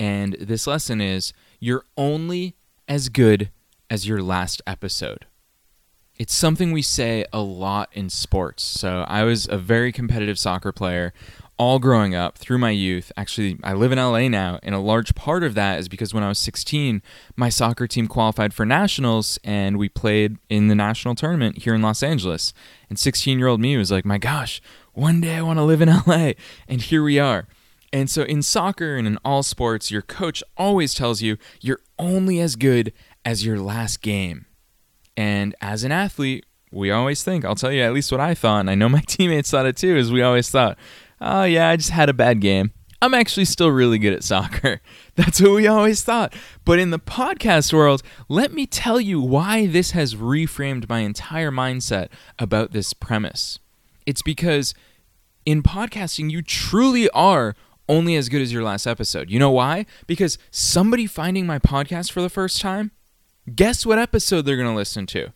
And 0.00 0.32
this 0.40 0.66
lesson 0.66 1.00
is 1.00 1.32
you're 1.60 1.84
only 1.96 2.56
as 2.88 3.08
good 3.08 3.50
as 3.88 4.08
your 4.08 4.20
last 4.20 4.60
episode. 4.66 5.26
It's 6.16 6.34
something 6.34 6.72
we 6.72 6.82
say 6.82 7.24
a 7.32 7.38
lot 7.40 7.88
in 7.92 8.10
sports. 8.10 8.64
So, 8.64 9.04
I 9.06 9.22
was 9.22 9.46
a 9.48 9.58
very 9.58 9.92
competitive 9.92 10.40
soccer 10.40 10.72
player 10.72 11.12
all 11.58 11.78
growing 11.78 12.14
up 12.14 12.38
through 12.38 12.58
my 12.58 12.70
youth. 12.70 13.10
Actually, 13.16 13.58
I 13.64 13.72
live 13.74 13.92
in 13.92 13.98
LA 13.98 14.28
now, 14.28 14.60
and 14.62 14.74
a 14.74 14.78
large 14.78 15.14
part 15.14 15.42
of 15.42 15.54
that 15.54 15.80
is 15.80 15.88
because 15.88 16.14
when 16.14 16.22
I 16.22 16.28
was 16.28 16.38
16, 16.38 17.02
my 17.36 17.48
soccer 17.48 17.86
team 17.86 18.06
qualified 18.06 18.54
for 18.54 18.64
nationals 18.64 19.38
and 19.42 19.76
we 19.76 19.88
played 19.88 20.38
in 20.48 20.68
the 20.68 20.74
national 20.74 21.14
tournament 21.14 21.58
here 21.58 21.74
in 21.74 21.82
Los 21.82 22.02
Angeles. 22.02 22.54
And 22.88 22.98
16 22.98 23.38
year 23.38 23.48
old 23.48 23.60
me 23.60 23.76
was 23.76 23.90
like, 23.90 24.04
my 24.04 24.18
gosh, 24.18 24.62
one 24.92 25.20
day 25.20 25.36
I 25.36 25.42
want 25.42 25.58
to 25.58 25.64
live 25.64 25.82
in 25.82 25.88
LA. 26.06 26.32
And 26.68 26.80
here 26.80 27.02
we 27.02 27.18
are. 27.18 27.48
And 27.92 28.10
so 28.10 28.22
in 28.22 28.42
soccer 28.42 28.96
and 28.96 29.06
in 29.06 29.18
all 29.24 29.42
sports, 29.42 29.90
your 29.90 30.02
coach 30.02 30.42
always 30.56 30.94
tells 30.94 31.22
you 31.22 31.38
you're 31.60 31.80
only 31.98 32.40
as 32.40 32.54
good 32.54 32.92
as 33.24 33.44
your 33.44 33.58
last 33.58 34.02
game. 34.02 34.46
And 35.16 35.54
as 35.60 35.84
an 35.84 35.92
athlete, 35.92 36.44
we 36.70 36.90
always 36.90 37.24
think, 37.24 37.44
I'll 37.44 37.54
tell 37.54 37.72
you 37.72 37.82
at 37.82 37.94
least 37.94 38.12
what 38.12 38.20
I 38.20 38.34
thought, 38.34 38.60
and 38.60 38.70
I 38.70 38.74
know 38.74 38.88
my 38.88 39.00
teammates 39.06 39.50
thought 39.50 39.66
it 39.66 39.76
too, 39.76 39.96
is 39.96 40.12
we 40.12 40.22
always 40.22 40.50
thought, 40.50 40.78
oh, 41.20 41.44
yeah, 41.44 41.68
I 41.68 41.76
just 41.76 41.90
had 41.90 42.08
a 42.08 42.14
bad 42.14 42.40
game. 42.40 42.72
I'm 43.00 43.14
actually 43.14 43.44
still 43.44 43.70
really 43.70 43.98
good 43.98 44.12
at 44.12 44.24
soccer. 44.24 44.80
That's 45.14 45.40
what 45.40 45.52
we 45.52 45.68
always 45.68 46.02
thought. 46.02 46.34
But 46.64 46.80
in 46.80 46.90
the 46.90 46.98
podcast 46.98 47.72
world, 47.72 48.02
let 48.28 48.52
me 48.52 48.66
tell 48.66 49.00
you 49.00 49.20
why 49.20 49.66
this 49.66 49.92
has 49.92 50.16
reframed 50.16 50.88
my 50.88 51.00
entire 51.00 51.52
mindset 51.52 52.08
about 52.38 52.72
this 52.72 52.92
premise. 52.92 53.60
It's 54.04 54.22
because 54.22 54.74
in 55.46 55.62
podcasting, 55.62 56.30
you 56.30 56.42
truly 56.42 57.08
are 57.10 57.54
only 57.88 58.16
as 58.16 58.28
good 58.28 58.42
as 58.42 58.52
your 58.52 58.64
last 58.64 58.86
episode. 58.86 59.30
You 59.30 59.38
know 59.38 59.50
why? 59.50 59.86
Because 60.06 60.36
somebody 60.50 61.06
finding 61.06 61.46
my 61.46 61.58
podcast 61.58 62.10
for 62.10 62.20
the 62.20 62.28
first 62.28 62.60
time, 62.60 62.90
guess 63.54 63.86
what 63.86 63.98
episode 63.98 64.42
they're 64.42 64.56
going 64.56 64.68
to 64.68 64.74
listen 64.74 65.06
to? 65.06 65.32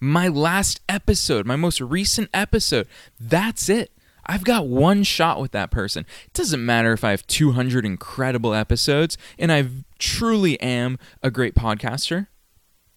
My 0.00 0.28
last 0.28 0.80
episode, 0.88 1.46
my 1.46 1.56
most 1.56 1.80
recent 1.80 2.28
episode. 2.34 2.86
That's 3.18 3.68
it. 3.68 3.90
I've 4.26 4.44
got 4.44 4.66
one 4.66 5.02
shot 5.02 5.40
with 5.40 5.52
that 5.52 5.70
person. 5.70 6.06
It 6.26 6.32
doesn't 6.32 6.64
matter 6.64 6.92
if 6.92 7.04
I 7.04 7.10
have 7.10 7.26
200 7.26 7.84
incredible 7.84 8.54
episodes 8.54 9.18
and 9.38 9.52
I 9.52 9.66
truly 9.98 10.60
am 10.60 10.98
a 11.22 11.30
great 11.30 11.54
podcaster. 11.54 12.28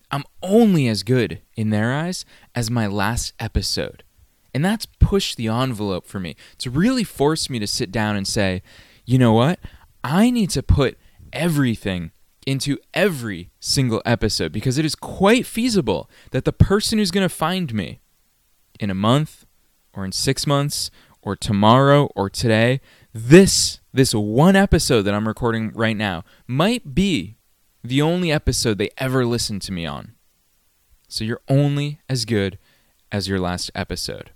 I'm 0.09 0.23
only 0.41 0.87
as 0.87 1.03
good 1.03 1.41
in 1.55 1.69
their 1.69 1.93
eyes 1.93 2.25
as 2.55 2.71
my 2.71 2.87
last 2.87 3.33
episode. 3.39 4.03
And 4.53 4.63
that's 4.63 4.85
pushed 4.85 5.37
the 5.37 5.49
envelope 5.49 6.05
for 6.05 6.19
me. 6.19 6.35
It's 6.53 6.65
really 6.65 7.03
forced 7.03 7.49
me 7.49 7.59
to 7.59 7.67
sit 7.67 7.91
down 7.91 8.15
and 8.15 8.27
say, 8.27 8.63
you 9.05 9.17
know 9.17 9.33
what? 9.33 9.59
I 10.03 10.31
need 10.31 10.49
to 10.51 10.63
put 10.63 10.97
everything 11.33 12.11
into 12.45 12.77
every 12.93 13.51
single 13.59 14.01
episode 14.05 14.53
because 14.53 14.77
it 14.77 14.85
is 14.85 14.95
quite 14.95 15.45
feasible 15.45 16.09
that 16.31 16.45
the 16.45 16.53
person 16.53 16.97
who's 16.97 17.11
going 17.11 17.27
to 17.27 17.35
find 17.35 17.73
me 17.73 17.99
in 18.79 18.89
a 18.89 18.95
month 18.95 19.45
or 19.93 20.05
in 20.05 20.13
6 20.13 20.47
months 20.47 20.89
or 21.27 21.35
tomorrow 21.35 22.05
or 22.15 22.29
today, 22.29 22.79
this 23.13 23.81
this 23.93 24.13
one 24.13 24.55
episode 24.55 25.01
that 25.01 25.13
I'm 25.13 25.27
recording 25.27 25.73
right 25.73 25.97
now 25.97 26.23
might 26.47 26.95
be 26.95 27.35
the 27.83 28.01
only 28.01 28.31
episode 28.31 28.77
they 28.77 28.91
ever 28.97 29.25
listen 29.25 29.59
to 29.59 29.73
me 29.73 29.85
on. 29.85 30.13
So 31.09 31.25
you're 31.25 31.41
only 31.49 31.99
as 32.07 32.23
good 32.23 32.57
as 33.11 33.27
your 33.27 33.41
last 33.41 33.69
episode. 33.75 34.31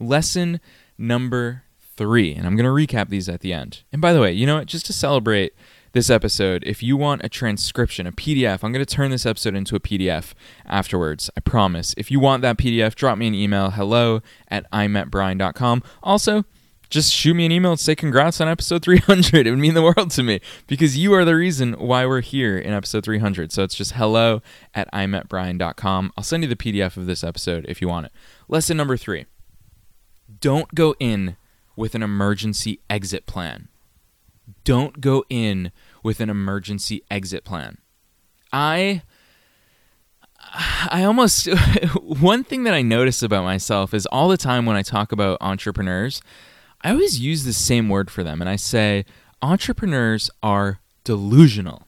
Lesson 0.00 0.58
number 0.96 1.64
three, 1.96 2.34
and 2.34 2.46
I'm 2.46 2.56
going 2.56 2.64
to 2.64 2.70
recap 2.70 3.10
these 3.10 3.28
at 3.28 3.40
the 3.40 3.52
end. 3.52 3.82
And 3.92 4.00
by 4.00 4.14
the 4.14 4.20
way, 4.20 4.32
you 4.32 4.46
know 4.46 4.56
what? 4.56 4.68
Just 4.68 4.86
to 4.86 4.94
celebrate 4.94 5.52
this 5.92 6.10
episode, 6.10 6.62
if 6.66 6.82
you 6.82 6.96
want 6.96 7.24
a 7.24 7.28
transcription, 7.28 8.06
a 8.06 8.12
PDF, 8.12 8.62
I'm 8.62 8.72
going 8.72 8.84
to 8.84 8.94
turn 8.94 9.10
this 9.10 9.26
episode 9.26 9.54
into 9.54 9.76
a 9.76 9.80
PDF 9.80 10.32
afterwards. 10.66 11.30
I 11.36 11.40
promise. 11.40 11.94
If 11.96 12.10
you 12.10 12.20
want 12.20 12.42
that 12.42 12.58
PDF, 12.58 12.94
drop 12.94 13.18
me 13.18 13.26
an 13.26 13.34
email 13.34 13.70
hello 13.70 14.20
at 14.48 14.70
imetbrian.com. 14.70 15.82
Also, 16.02 16.44
just 16.92 17.12
shoot 17.12 17.34
me 17.34 17.46
an 17.46 17.52
email 17.52 17.72
and 17.72 17.80
say 17.80 17.94
congrats 17.94 18.40
on 18.40 18.48
episode 18.48 18.82
300. 18.82 19.46
It 19.46 19.50
would 19.50 19.58
mean 19.58 19.74
the 19.74 19.82
world 19.82 20.10
to 20.12 20.22
me 20.22 20.40
because 20.66 20.96
you 20.96 21.14
are 21.14 21.24
the 21.24 21.34
reason 21.34 21.72
why 21.74 22.04
we're 22.04 22.20
here 22.20 22.58
in 22.58 22.72
episode 22.72 23.04
300. 23.04 23.50
So 23.50 23.62
it's 23.62 23.74
just 23.74 23.92
hello 23.92 24.42
at 24.74 24.92
imetbrian.com. 24.92 26.12
I'll 26.16 26.24
send 26.24 26.42
you 26.42 26.48
the 26.48 26.56
PDF 26.56 26.96
of 26.96 27.06
this 27.06 27.24
episode 27.24 27.64
if 27.66 27.80
you 27.80 27.88
want 27.88 28.06
it. 28.06 28.12
Lesson 28.48 28.76
number 28.76 28.96
three 28.96 29.26
don't 30.40 30.74
go 30.74 30.94
in 31.00 31.36
with 31.76 31.94
an 31.94 32.02
emergency 32.02 32.80
exit 32.90 33.26
plan. 33.26 33.68
Don't 34.64 35.00
go 35.00 35.24
in 35.28 35.72
with 36.02 36.20
an 36.20 36.30
emergency 36.30 37.02
exit 37.10 37.44
plan. 37.44 37.78
I 38.52 39.02
I 40.90 41.04
almost 41.04 41.46
one 42.02 42.44
thing 42.44 42.64
that 42.64 42.74
I 42.74 42.82
notice 42.82 43.22
about 43.22 43.44
myself 43.44 43.94
is 43.94 44.06
all 44.06 44.28
the 44.28 44.36
time 44.36 44.66
when 44.66 44.76
I 44.76 44.82
talk 44.82 45.12
about 45.12 45.38
entrepreneurs, 45.40 46.20
I 46.82 46.90
always 46.90 47.20
use 47.20 47.44
the 47.44 47.52
same 47.52 47.88
word 47.88 48.10
for 48.10 48.22
them 48.22 48.40
and 48.40 48.50
I 48.50 48.56
say 48.56 49.04
entrepreneurs 49.40 50.30
are 50.42 50.80
delusional. 51.04 51.86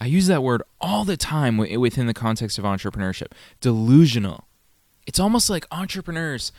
I 0.00 0.06
use 0.06 0.26
that 0.26 0.42
word 0.42 0.62
all 0.80 1.04
the 1.04 1.16
time 1.16 1.56
within 1.56 2.06
the 2.06 2.14
context 2.14 2.58
of 2.58 2.64
entrepreneurship. 2.64 3.28
Delusional. 3.60 4.48
It's 5.06 5.20
almost 5.20 5.48
like 5.48 5.66
entrepreneurs 5.70 6.50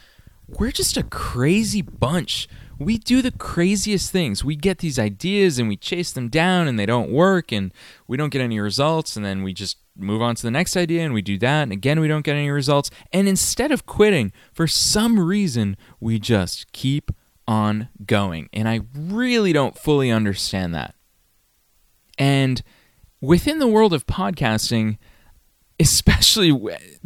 we're 0.48 0.72
just 0.72 0.98
a 0.98 1.04
crazy 1.04 1.82
bunch. 1.82 2.48
We 2.77 2.98
do 2.98 3.22
the 3.22 3.32
craziest 3.32 4.12
things. 4.12 4.44
We 4.44 4.55
get 4.55 4.79
these 4.79 5.00
ideas 5.00 5.60
and 5.60 5.70
we 5.70 5.77
chase 5.77 6.12
them 6.12 6.29
down 6.29 6.67
and 6.67 6.77
they 6.77 6.86
don't 6.86 7.10
work 7.12 7.51
and 7.51 7.74
we 8.08 8.17
don't 8.17 8.29
get 8.29 8.41
any 8.41 8.60
results. 8.60 9.15
And 9.15 9.25
then 9.25 9.44
we 9.44 9.53
just 9.53 9.77
move 9.98 10.22
on 10.22 10.36
to 10.36 10.41
the 10.41 10.51
next 10.51 10.75
idea 10.75 11.03
and 11.03 11.13
we 11.13 11.22
do 11.22 11.38
that. 11.38 11.63
And 11.63 11.72
again, 11.72 12.00
we 12.00 12.08
don't 12.08 12.25
get 12.25 12.36
any 12.36 12.50
results. 12.50 12.91
And 13.13 13.27
instead 13.27 13.72
of 13.72 13.86
quitting, 13.86 14.34
for 14.53 14.67
some 14.67 15.20
reason, 15.20 15.77
we 16.00 16.20
just 16.20 16.72
keep 16.74 17.12
on 17.48 17.89
going. 18.05 18.50
And 18.51 18.67
I 18.67 18.82
really 18.94 19.53
don't 19.53 19.77
fully 19.77 20.12
understand 20.12 20.74
that. 20.75 20.96
And 22.17 22.62
within 23.22 23.60
the 23.60 23.67
world 23.67 23.94
of 23.94 24.05
podcasting, 24.05 24.98
especially 25.79 26.58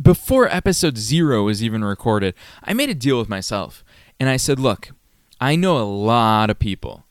before 0.02 0.48
episode 0.48 0.98
zero 0.98 1.44
was 1.44 1.64
even 1.64 1.84
recorded, 1.84 2.34
I 2.64 2.74
made 2.74 2.90
a 2.90 2.96
deal 2.96 3.18
with 3.20 3.30
myself. 3.30 3.84
And 4.20 4.30
I 4.30 4.38
said, 4.38 4.60
look, 4.60 4.92
I 5.40 5.56
know 5.56 5.78
a 5.78 5.84
lot 5.84 6.50
of 6.50 6.60
people 6.60 7.06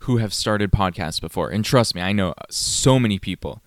who 0.00 0.18
have 0.18 0.34
started 0.34 0.70
podcasts 0.70 1.20
before. 1.20 1.48
And 1.48 1.64
trust 1.64 1.94
me, 1.94 2.00
I 2.00 2.12
know 2.12 2.34
so 2.50 2.98
many 2.98 3.18
people. 3.18 3.62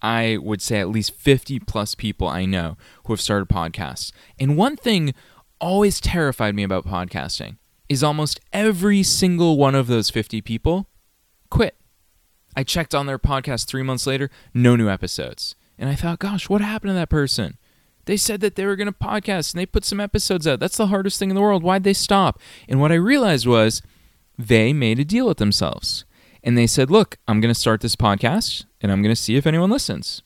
I 0.00 0.38
would 0.40 0.60
say 0.60 0.80
at 0.80 0.88
least 0.88 1.14
50 1.14 1.60
plus 1.60 1.94
people 1.94 2.26
I 2.26 2.44
know 2.44 2.76
who 3.04 3.12
have 3.12 3.20
started 3.20 3.48
podcasts. 3.48 4.10
And 4.40 4.56
one 4.56 4.76
thing 4.76 5.14
always 5.60 6.00
terrified 6.00 6.56
me 6.56 6.64
about 6.64 6.86
podcasting 6.86 7.58
is 7.88 8.02
almost 8.02 8.40
every 8.52 9.02
single 9.02 9.56
one 9.56 9.74
of 9.74 9.86
those 9.86 10.10
50 10.10 10.40
people 10.40 10.88
quit. 11.50 11.76
I 12.56 12.64
checked 12.64 12.94
on 12.94 13.06
their 13.06 13.18
podcast 13.18 13.66
three 13.66 13.82
months 13.82 14.06
later, 14.06 14.28
no 14.52 14.74
new 14.74 14.88
episodes. 14.88 15.54
And 15.78 15.88
I 15.88 15.94
thought, 15.94 16.18
gosh, 16.18 16.48
what 16.48 16.60
happened 16.60 16.90
to 16.90 16.94
that 16.94 17.10
person? 17.10 17.58
They 18.04 18.16
said 18.16 18.40
that 18.40 18.56
they 18.56 18.66
were 18.66 18.76
going 18.76 18.86
to 18.86 18.92
podcast 18.92 19.52
and 19.52 19.60
they 19.60 19.66
put 19.66 19.84
some 19.84 20.00
episodes 20.00 20.46
out. 20.46 20.60
That's 20.60 20.76
the 20.76 20.88
hardest 20.88 21.18
thing 21.18 21.30
in 21.30 21.36
the 21.36 21.42
world. 21.42 21.62
Why'd 21.62 21.84
they 21.84 21.92
stop? 21.92 22.40
And 22.68 22.80
what 22.80 22.92
I 22.92 22.96
realized 22.96 23.46
was 23.46 23.82
they 24.38 24.72
made 24.72 24.98
a 24.98 25.04
deal 25.04 25.26
with 25.26 25.38
themselves. 25.38 26.04
And 26.42 26.58
they 26.58 26.66
said, 26.66 26.90
look, 26.90 27.18
I'm 27.28 27.40
going 27.40 27.54
to 27.54 27.58
start 27.58 27.80
this 27.80 27.96
podcast 27.96 28.64
and 28.80 28.90
I'm 28.90 29.02
going 29.02 29.14
to 29.14 29.20
see 29.20 29.36
if 29.36 29.46
anyone 29.46 29.70
listens. 29.70 30.22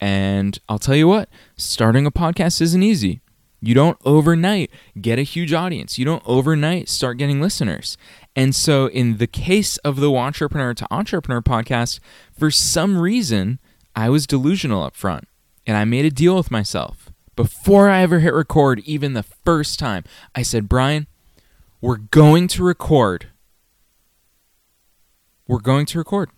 And 0.00 0.58
I'll 0.68 0.78
tell 0.78 0.96
you 0.96 1.06
what, 1.06 1.28
starting 1.56 2.06
a 2.06 2.10
podcast 2.10 2.60
isn't 2.60 2.82
easy. 2.82 3.20
You 3.60 3.74
don't 3.74 3.98
overnight 4.04 4.70
get 5.00 5.20
a 5.20 5.22
huge 5.22 5.52
audience. 5.52 5.96
You 5.96 6.04
don't 6.04 6.22
overnight 6.26 6.88
start 6.88 7.18
getting 7.18 7.40
listeners. 7.40 7.96
And 8.34 8.56
so, 8.56 8.86
in 8.86 9.18
the 9.18 9.28
case 9.28 9.76
of 9.78 10.00
the 10.00 10.12
Entrepreneur 10.12 10.74
to 10.74 10.86
Entrepreneur 10.90 11.40
podcast, 11.40 12.00
for 12.36 12.50
some 12.50 12.98
reason, 12.98 13.60
I 13.94 14.08
was 14.08 14.26
delusional 14.26 14.82
up 14.82 14.96
front 14.96 15.28
and 15.66 15.76
I 15.76 15.84
made 15.84 16.04
a 16.04 16.10
deal 16.10 16.36
with 16.36 16.50
myself. 16.50 17.10
Before 17.36 17.88
I 17.88 18.02
ever 18.02 18.18
hit 18.18 18.34
record, 18.34 18.80
even 18.80 19.14
the 19.14 19.22
first 19.22 19.78
time, 19.78 20.04
I 20.34 20.42
said, 20.42 20.68
Brian, 20.68 21.06
we're 21.80 21.96
going 21.96 22.48
to 22.48 22.62
record. 22.62 23.28
We're 25.48 25.58
going 25.58 25.86
to 25.86 25.98
record. 25.98 26.30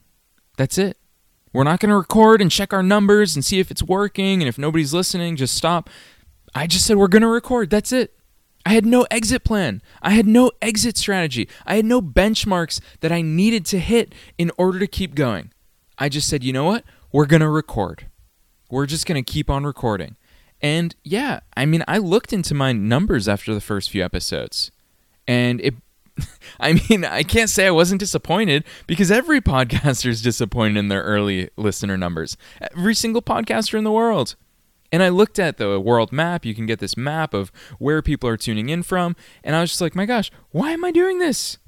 That's 0.56 0.78
it. 0.78 0.96
We're 1.52 1.64
not 1.64 1.80
going 1.80 1.90
to 1.90 1.96
record 1.96 2.40
and 2.40 2.50
check 2.50 2.72
our 2.72 2.82
numbers 2.82 3.34
and 3.34 3.44
see 3.44 3.60
if 3.60 3.70
it's 3.70 3.82
working. 3.82 4.40
And 4.40 4.48
if 4.48 4.58
nobody's 4.58 4.94
listening, 4.94 5.36
just 5.36 5.56
stop. 5.56 5.90
I 6.54 6.66
just 6.66 6.86
said 6.86 6.96
we're 6.96 7.08
going 7.08 7.22
to 7.22 7.28
record. 7.28 7.70
That's 7.70 7.92
it. 7.92 8.14
I 8.66 8.72
had 8.72 8.86
no 8.86 9.06
exit 9.10 9.44
plan. 9.44 9.82
I 10.00 10.10
had 10.10 10.26
no 10.26 10.50
exit 10.62 10.96
strategy. 10.96 11.48
I 11.66 11.76
had 11.76 11.84
no 11.84 12.00
benchmarks 12.00 12.80
that 13.00 13.12
I 13.12 13.20
needed 13.20 13.66
to 13.66 13.78
hit 13.78 14.14
in 14.38 14.50
order 14.56 14.78
to 14.78 14.86
keep 14.86 15.14
going. 15.14 15.52
I 15.98 16.08
just 16.08 16.28
said, 16.28 16.42
you 16.42 16.52
know 16.52 16.64
what? 16.64 16.84
We're 17.12 17.26
going 17.26 17.42
to 17.42 17.48
record. 17.48 18.06
We're 18.74 18.86
just 18.86 19.06
going 19.06 19.22
to 19.22 19.32
keep 19.32 19.48
on 19.48 19.62
recording. 19.64 20.16
And 20.60 20.96
yeah, 21.04 21.40
I 21.56 21.64
mean, 21.64 21.84
I 21.86 21.98
looked 21.98 22.32
into 22.32 22.54
my 22.54 22.72
numbers 22.72 23.28
after 23.28 23.54
the 23.54 23.60
first 23.60 23.88
few 23.88 24.04
episodes. 24.04 24.72
And 25.28 25.60
it, 25.60 25.74
I 26.60 26.72
mean, 26.72 27.04
I 27.04 27.22
can't 27.22 27.48
say 27.48 27.68
I 27.68 27.70
wasn't 27.70 28.00
disappointed 28.00 28.64
because 28.88 29.12
every 29.12 29.40
podcaster 29.54 30.08
is 30.08 30.22
disappointed 30.22 30.76
in 30.76 30.88
their 30.88 31.04
early 31.04 31.50
listener 31.56 31.96
numbers. 31.96 32.36
Every 32.72 32.96
single 32.96 33.22
podcaster 33.22 33.78
in 33.78 33.84
the 33.84 33.92
world. 33.92 34.34
And 34.90 35.04
I 35.04 35.08
looked 35.08 35.38
at 35.38 35.56
the 35.56 35.78
world 35.78 36.10
map. 36.10 36.44
You 36.44 36.52
can 36.56 36.66
get 36.66 36.80
this 36.80 36.96
map 36.96 37.32
of 37.32 37.52
where 37.78 38.02
people 38.02 38.28
are 38.28 38.36
tuning 38.36 38.70
in 38.70 38.82
from. 38.82 39.14
And 39.44 39.54
I 39.54 39.60
was 39.60 39.70
just 39.70 39.82
like, 39.82 39.94
my 39.94 40.04
gosh, 40.04 40.32
why 40.50 40.72
am 40.72 40.84
I 40.84 40.90
doing 40.90 41.20
this? 41.20 41.58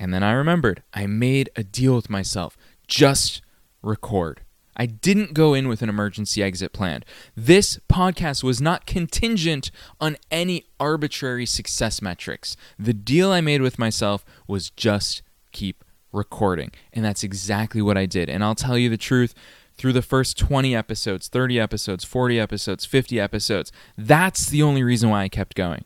And 0.00 0.12
then 0.12 0.24
I 0.24 0.32
remembered 0.32 0.82
I 0.92 1.06
made 1.06 1.48
a 1.54 1.62
deal 1.62 1.94
with 1.94 2.10
myself 2.10 2.56
just 2.88 3.40
record. 3.82 4.40
I 4.76 4.86
didn't 4.86 5.34
go 5.34 5.54
in 5.54 5.68
with 5.68 5.82
an 5.82 5.88
emergency 5.88 6.42
exit 6.42 6.72
plan. 6.72 7.04
This 7.36 7.78
podcast 7.90 8.42
was 8.42 8.60
not 8.60 8.86
contingent 8.86 9.70
on 10.00 10.16
any 10.30 10.66
arbitrary 10.80 11.46
success 11.46 12.02
metrics. 12.02 12.56
The 12.78 12.94
deal 12.94 13.30
I 13.30 13.40
made 13.40 13.62
with 13.62 13.78
myself 13.78 14.24
was 14.46 14.70
just 14.70 15.22
keep 15.52 15.84
recording. 16.12 16.70
And 16.92 17.04
that's 17.04 17.24
exactly 17.24 17.82
what 17.82 17.98
I 17.98 18.06
did. 18.06 18.28
And 18.28 18.42
I'll 18.44 18.54
tell 18.54 18.78
you 18.78 18.88
the 18.88 18.96
truth 18.96 19.34
through 19.76 19.92
the 19.92 20.02
first 20.02 20.38
20 20.38 20.74
episodes, 20.74 21.28
30 21.28 21.58
episodes, 21.58 22.04
40 22.04 22.38
episodes, 22.38 22.84
50 22.84 23.20
episodes. 23.20 23.72
That's 23.96 24.46
the 24.46 24.62
only 24.62 24.82
reason 24.82 25.10
why 25.10 25.22
I 25.22 25.28
kept 25.28 25.56
going. 25.56 25.84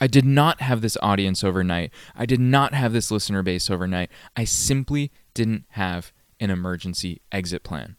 I 0.00 0.06
did 0.06 0.24
not 0.24 0.62
have 0.62 0.80
this 0.80 0.96
audience 1.02 1.44
overnight. 1.44 1.92
I 2.16 2.24
did 2.26 2.40
not 2.40 2.74
have 2.74 2.92
this 2.92 3.10
listener 3.10 3.42
base 3.42 3.70
overnight. 3.70 4.10
I 4.34 4.44
simply 4.44 5.12
didn't 5.34 5.64
have 5.70 6.12
an 6.40 6.50
emergency 6.50 7.20
exit 7.30 7.62
plan. 7.62 7.96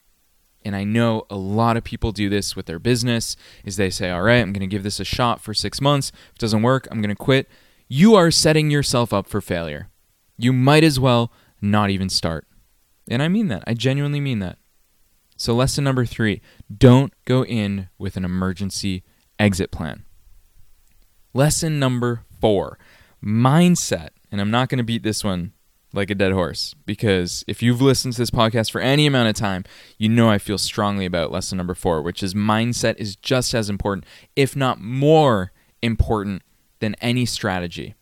And 0.64 0.76
I 0.76 0.84
know 0.84 1.26
a 1.30 1.36
lot 1.36 1.78
of 1.78 1.84
people 1.84 2.12
do 2.12 2.30
this 2.30 2.56
with 2.56 2.68
their 2.68 2.80
business 2.80 3.36
is 3.66 3.78
they 3.78 3.90
say, 3.90 4.12
"All 4.12 4.22
right, 4.22 4.42
I'm 4.42 4.54
going 4.54 4.62
to 4.62 4.68
give 4.68 4.84
this 4.84 5.00
a 5.00 5.06
shot 5.06 5.42
for 5.42 5.54
6 5.54 5.82
months. 5.82 6.12
If 6.30 6.36
it 6.36 6.40
doesn't 6.40 6.62
work, 6.62 6.88
I'm 6.92 7.02
going 7.02 7.10
to 7.10 7.16
quit." 7.16 7.50
You 7.88 8.16
are 8.16 8.32
setting 8.32 8.72
yourself 8.72 9.12
up 9.12 9.28
for 9.28 9.42
failure. 9.42 9.90
You 10.38 10.54
might 10.54 10.84
as 10.84 11.00
well 11.00 11.32
not 11.62 11.90
even 11.90 12.10
start. 12.10 12.48
And 13.10 13.22
I 13.22 13.28
mean 13.28 13.50
that. 13.50 13.64
I 13.68 13.74
genuinely 13.74 14.22
mean 14.22 14.40
that. 14.40 14.58
So, 15.36 15.54
lesson 15.54 15.84
number 15.84 16.06
three 16.06 16.42
don't 16.76 17.14
go 17.26 17.44
in 17.44 17.90
with 17.98 18.16
an 18.16 18.24
emergency 18.24 19.04
exit 19.40 19.72
plan. 19.72 20.06
Lesson 21.34 21.80
number 21.80 22.24
four 22.40 22.78
mindset. 23.24 24.10
And 24.32 24.40
I'm 24.40 24.52
not 24.52 24.70
going 24.70 24.78
to 24.78 24.84
beat 24.84 25.04
this 25.04 25.24
one 25.24 25.54
like 25.94 26.10
a 26.10 26.16
dead 26.16 26.32
horse 26.32 26.74
because 26.86 27.44
if 27.48 27.62
you've 27.62 27.82
listened 27.82 28.14
to 28.14 28.22
this 28.22 28.30
podcast 28.30 28.72
for 28.72 28.82
any 28.82 29.06
amount 29.06 29.30
of 29.30 29.36
time, 29.36 29.64
you 29.98 30.10
know 30.10 30.30
I 30.30 30.38
feel 30.38 30.58
strongly 30.58 31.06
about 31.06 31.32
lesson 31.32 31.58
number 31.58 31.76
four, 31.76 32.02
which 32.02 32.24
is 32.24 32.34
mindset 32.34 32.98
is 32.98 33.16
just 33.16 33.54
as 33.54 33.70
important, 33.70 34.06
if 34.36 34.56
not 34.56 34.80
more 34.80 35.52
important, 35.82 36.44
than 36.80 36.96
any 36.96 37.26
strategy. 37.26 37.96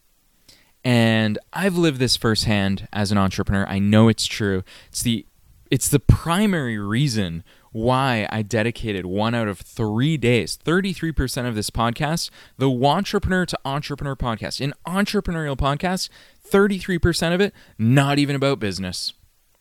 And 0.83 1.37
I've 1.51 1.75
lived 1.75 1.99
this 1.99 2.15
firsthand 2.15 2.87
as 2.93 3.11
an 3.11 3.17
entrepreneur. 3.17 3.65
I 3.67 3.79
know 3.79 4.07
it's 4.07 4.25
true. 4.25 4.63
It's 4.87 5.01
the 5.01 5.25
it's 5.69 5.89
the 5.89 5.99
primary 5.99 6.79
reason 6.79 7.43
why 7.71 8.27
I 8.31 8.41
dedicated 8.41 9.05
one 9.05 9.35
out 9.35 9.47
of 9.47 9.59
three 9.59 10.17
days, 10.17 10.57
33% 10.57 11.47
of 11.47 11.55
this 11.55 11.69
podcast, 11.69 12.29
the 12.57 12.69
Entrepreneur 12.69 13.45
to 13.45 13.59
Entrepreneur 13.65 14.15
podcast. 14.15 14.61
An 14.61 14.73
entrepreneurial 14.85 15.57
podcast, 15.57 16.09
33% 16.47 17.33
of 17.33 17.41
it, 17.41 17.53
not 17.77 18.19
even 18.19 18.35
about 18.35 18.59
business. 18.59 19.13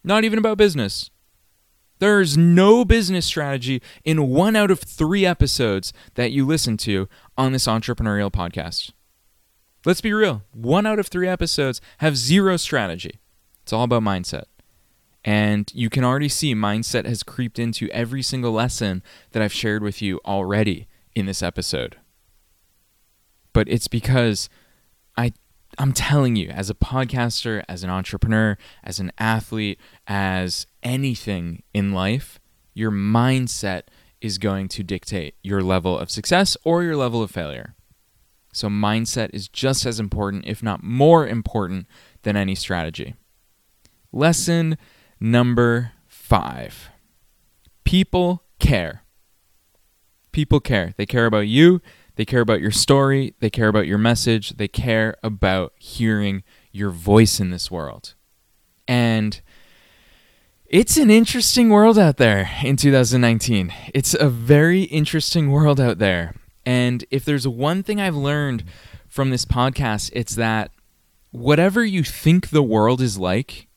Not 0.03 0.25
even 0.25 0.39
about 0.39 0.59
business. 0.59 1.11
There's 1.99 2.37
no 2.37 2.85
business 2.85 3.27
strategy 3.27 3.83
in 4.05 4.29
one 4.29 4.55
out 4.55 4.71
of 4.71 4.81
three 4.81 5.27
episodes 5.27 5.93
that 6.15 6.31
you 6.31 6.47
listen 6.47 6.77
to 6.79 7.09
on 7.37 7.53
this 7.53 7.67
entrepreneurial 7.67 8.31
podcast. 8.31 8.93
Let's 9.85 10.01
be 10.01 10.13
real. 10.13 10.43
One 10.53 10.87
out 10.87 10.99
of 10.99 11.09
three 11.09 11.29
episodes 11.29 11.81
have 11.99 12.17
zero 12.17 12.57
strategy. 12.57 13.19
It's 13.63 13.73
all 13.73 13.85
about 13.85 14.03
mindset. 14.03 14.45
And 15.25 15.71
you 15.75 15.91
can 15.91 16.05
already 16.05 16.29
see 16.29 16.55
mindset 16.55 17.05
has 17.07 17.23
creeped 17.23 17.59
into 17.59 17.91
every 17.91 18.23
single 18.23 18.53
lesson 18.53 19.03
that 19.33 19.43
I've 19.43 19.53
shared 19.53 19.83
with 19.83 20.01
you 20.01 20.21
already 20.25 20.87
in 21.15 21.27
this 21.27 21.43
episode. 21.43 21.97
But 23.53 23.69
it's 23.69 23.89
because 23.89 24.49
I 25.17 25.33
I'm 25.79 25.93
telling 25.93 26.37
you, 26.37 26.49
as 26.49 26.71
a 26.71 26.75
podcaster, 26.75 27.63
as 27.69 27.85
an 27.85 27.91
entrepreneur, 27.91 28.57
as 28.83 28.99
an 28.99 29.13
athlete, 29.19 29.79
as 30.07 30.67
anything 30.83 31.63
in 31.75 31.93
life, 31.93 32.41
your 32.75 32.91
mindset 32.91 33.83
is 34.21 34.39
going 34.39 34.69
to 34.69 34.83
dictate 34.83 35.35
your 35.43 35.63
level 35.63 35.99
of 35.99 36.11
success 36.11 36.57
or 36.65 36.83
your 36.83 36.97
level 36.97 37.23
of 37.23 37.31
failure. 37.31 37.75
So, 38.53 38.69
mindset 38.69 39.31
is 39.33 39.47
just 39.47 39.87
as 39.87 40.01
important, 40.01 40.47
if 40.47 40.63
not 40.63 40.83
more 40.83 41.27
important, 41.27 41.87
than 42.23 42.37
any 42.37 42.55
strategy. 42.55 43.15
Lesson 44.11 44.79
Number 45.21 45.93
five 46.07 46.91
people 47.85 48.43
care. 48.59 49.03
People 50.31 50.61
care. 50.61 50.93
They 50.99 51.07
care 51.07 51.25
about 51.25 51.49
you. 51.49 51.81
They 52.17 52.27
care 52.27 52.43
about 52.43 52.61
your 52.61 52.71
story. 52.71 53.35
They 53.41 53.49
care 53.49 53.69
about 53.69 53.87
your 53.87 53.97
message. 53.97 54.51
They 54.57 54.69
care 54.69 55.17
about 55.23 55.73
hearing 55.79 56.43
your 56.71 56.91
voice 56.91 57.41
in 57.41 57.51
this 57.51 57.71
world. 57.71 58.15
And 58.87 59.41
it's 60.67 60.99
an 60.99 61.11
interesting 61.11 61.71
world 61.71 61.99
out 61.99 62.19
there 62.19 62.51
in 62.63 62.77
2019. 62.77 63.73
It's 63.95 64.13
a 64.13 64.29
very 64.29 64.83
interesting 64.83 65.51
world 65.51 65.81
out 65.81 65.97
there. 65.97 66.35
And 66.67 67.07
if 67.11 67.25
there's 67.25 67.49
one 67.49 67.83
thing 67.83 68.01
I've 68.01 68.17
learned 68.17 68.65
from 69.09 69.31
this 69.31 69.47
podcast, 69.47 70.11
it's 70.13 70.35
that 70.35 70.73
whatever 71.31 71.85
you 71.87 72.03
think 72.03 72.51
the 72.51 72.63
world 72.63 73.01
is 73.01 73.17
like, 73.17 73.68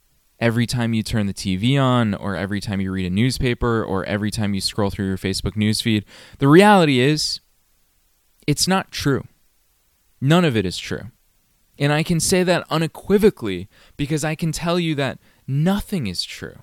every 0.42 0.66
time 0.66 0.94
you 0.94 1.04
turn 1.04 1.28
the 1.28 1.34
TV 1.34 1.82
on, 1.82 2.16
or 2.16 2.36
every 2.36 2.60
time 2.60 2.82
you 2.82 2.92
read 2.92 3.06
a 3.06 3.10
newspaper, 3.10 3.84
or 3.84 4.04
every 4.06 4.32
time 4.32 4.54
you 4.54 4.60
scroll 4.60 4.90
through 4.90 5.08
your 5.08 5.18
Facebook 5.18 5.54
newsfeed. 5.54 6.04
The 6.40 6.48
reality 6.48 7.00
is, 7.00 7.40
it's 8.48 8.68
not 8.68 8.92
true. 8.92 9.24
None 10.20 10.44
of 10.44 10.58
it 10.58 10.66
is 10.66 10.78
true. 10.78 11.12
And 11.78 11.94
I 11.94 12.04
can 12.04 12.20
say 12.20 12.44
that 12.44 12.66
unequivocally 12.70 13.70
because 13.96 14.24
I 14.24 14.36
can 14.36 14.52
tell 14.52 14.80
you 14.80 14.96
that 14.96 15.20
nothing 15.48 16.08
is 16.08 16.24
true. 16.24 16.58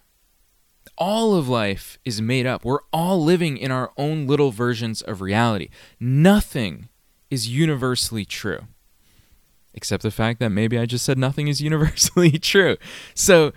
All 0.97 1.35
of 1.35 1.49
life 1.49 1.99
is 2.05 2.21
made 2.21 2.47
up. 2.47 2.64
We're 2.64 2.81
all 2.93 3.23
living 3.23 3.57
in 3.57 3.71
our 3.71 3.93
own 3.97 4.27
little 4.27 4.51
versions 4.51 5.01
of 5.03 5.21
reality. 5.21 5.69
Nothing 6.01 6.88
is 7.31 7.49
universally 7.49 8.25
true 8.25 8.67
except 9.74 10.02
the 10.02 10.11
fact 10.11 10.40
that 10.40 10.50
maybe 10.50 10.78
I 10.78 10.87
just 10.87 11.04
said 11.04 11.18
nothing 11.18 11.48
is 11.48 11.61
universally 11.70 12.33
true. 12.38 12.76
So, 13.14 13.52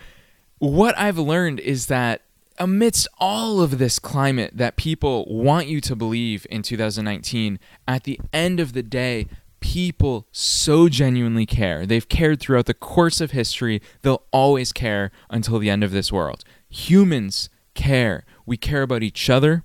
what 0.59 0.97
I've 0.97 1.17
learned 1.17 1.59
is 1.59 1.87
that 1.87 2.21
amidst 2.59 3.07
all 3.17 3.61
of 3.61 3.79
this 3.79 3.97
climate 3.97 4.51
that 4.55 4.75
people 4.75 5.25
want 5.27 5.67
you 5.67 5.81
to 5.81 5.95
believe 5.95 6.45
in 6.49 6.61
2019, 6.61 7.59
at 7.87 8.03
the 8.03 8.19
end 8.31 8.59
of 8.59 8.73
the 8.73 8.83
day, 8.83 9.27
people 9.59 10.27
so 10.31 10.87
genuinely 10.87 11.45
care. 11.47 11.85
They've 11.85 12.07
cared 12.07 12.39
throughout 12.39 12.67
the 12.67 12.73
course 12.75 13.21
of 13.21 13.31
history, 13.31 13.81
they'll 14.01 14.23
always 14.31 14.71
care 14.71 15.11
until 15.29 15.57
the 15.57 15.69
end 15.69 15.83
of 15.83 15.91
this 15.91 16.11
world. 16.11 16.43
Humans 16.69 17.49
care. 17.73 18.25
We 18.45 18.57
care 18.57 18.81
about 18.83 19.03
each 19.03 19.29
other, 19.29 19.63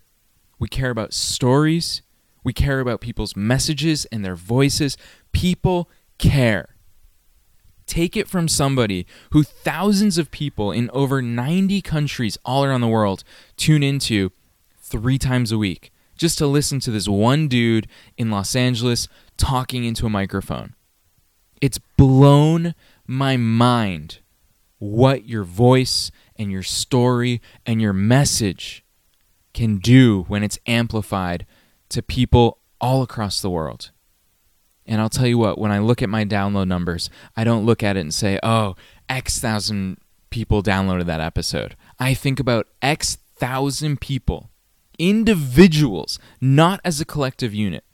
we 0.59 0.68
care 0.68 0.90
about 0.90 1.12
stories, 1.12 2.02
we 2.44 2.52
care 2.52 2.80
about 2.80 3.00
people's 3.00 3.35
messages 3.37 4.04
and 4.06 4.24
their 4.24 4.37
voices. 4.37 4.96
People 5.32 5.90
care. 6.18 6.76
Take 7.87 8.16
it 8.16 8.29
from 8.29 8.48
somebody 8.48 9.07
who 9.31 9.42
thousands 9.42 10.18
of 10.18 10.31
people 10.31 10.72
in 10.72 10.90
over 10.90 11.22
90 11.22 11.81
countries 11.83 12.37
all 12.44 12.64
around 12.64 12.81
the 12.81 12.88
world 12.88 13.22
tune 13.57 13.83
into 13.83 14.33
three 14.81 15.18
times 15.18 15.52
a 15.52 15.59
week, 15.59 15.92
just 16.16 16.38
to 16.38 16.46
listen 16.46 16.81
to 16.81 16.90
this 16.90 17.09
one 17.09 17.46
dude 17.48 17.87
in 18.16 18.31
Los 18.31 18.57
Angeles 18.57 19.09
talking 19.37 19.85
into 19.85 20.07
a 20.07 20.11
microphone. 20.11 20.74
It's 21.61 21.79
blown 21.96 22.74
my 23.07 23.37
mind 23.37 24.18
what 24.79 25.26
your 25.26 25.44
voice 25.44 26.11
and 26.37 26.50
your 26.50 26.62
story 26.62 27.40
and 27.64 27.81
your 27.81 27.92
message 27.92 28.85
can 29.55 29.79
do 29.79 30.24
when 30.29 30.42
it's 30.42 30.59
amplified 30.66 31.46
to 31.88 32.02
people 32.02 32.59
all 32.81 33.02
across 33.02 33.40
the 33.40 33.50
world. 33.50 33.90
And 34.87 35.01
I'll 35.01 35.09
tell 35.09 35.27
you 35.27 35.38
what, 35.38 35.59
when 35.59 35.72
I 35.72 35.81
look 35.81 36.01
at 36.01 36.09
my 36.09 36.25
download 36.25 36.68
numbers, 36.68 37.11
I 37.37 37.44
don't 37.44 37.66
look 37.66 37.83
at 37.83 37.96
it 37.96 38.01
and 38.01 38.14
say, 38.14 38.38
oh, 38.42 38.77
X 39.09 39.38
thousand 39.38 39.99
people 40.31 40.62
downloaded 40.62 41.07
that 41.07 41.20
episode. 41.20 41.77
I 41.99 42.14
think 42.14 42.38
about 42.38 42.68
X 42.81 43.16
thousand 43.37 44.01
people, 44.01 44.51
individuals, 44.99 46.18
not 46.40 46.81
as 46.85 47.01
a 47.01 47.05
collective 47.05 47.55
unit. 47.55 47.85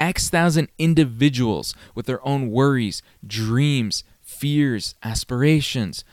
X 0.00 0.28
thousand 0.30 0.68
individuals 0.78 1.74
with 1.94 2.06
their 2.06 2.26
own 2.26 2.50
worries, 2.50 3.02
dreams, 3.26 4.04
fears, 4.22 4.94
aspirations. 5.02 6.04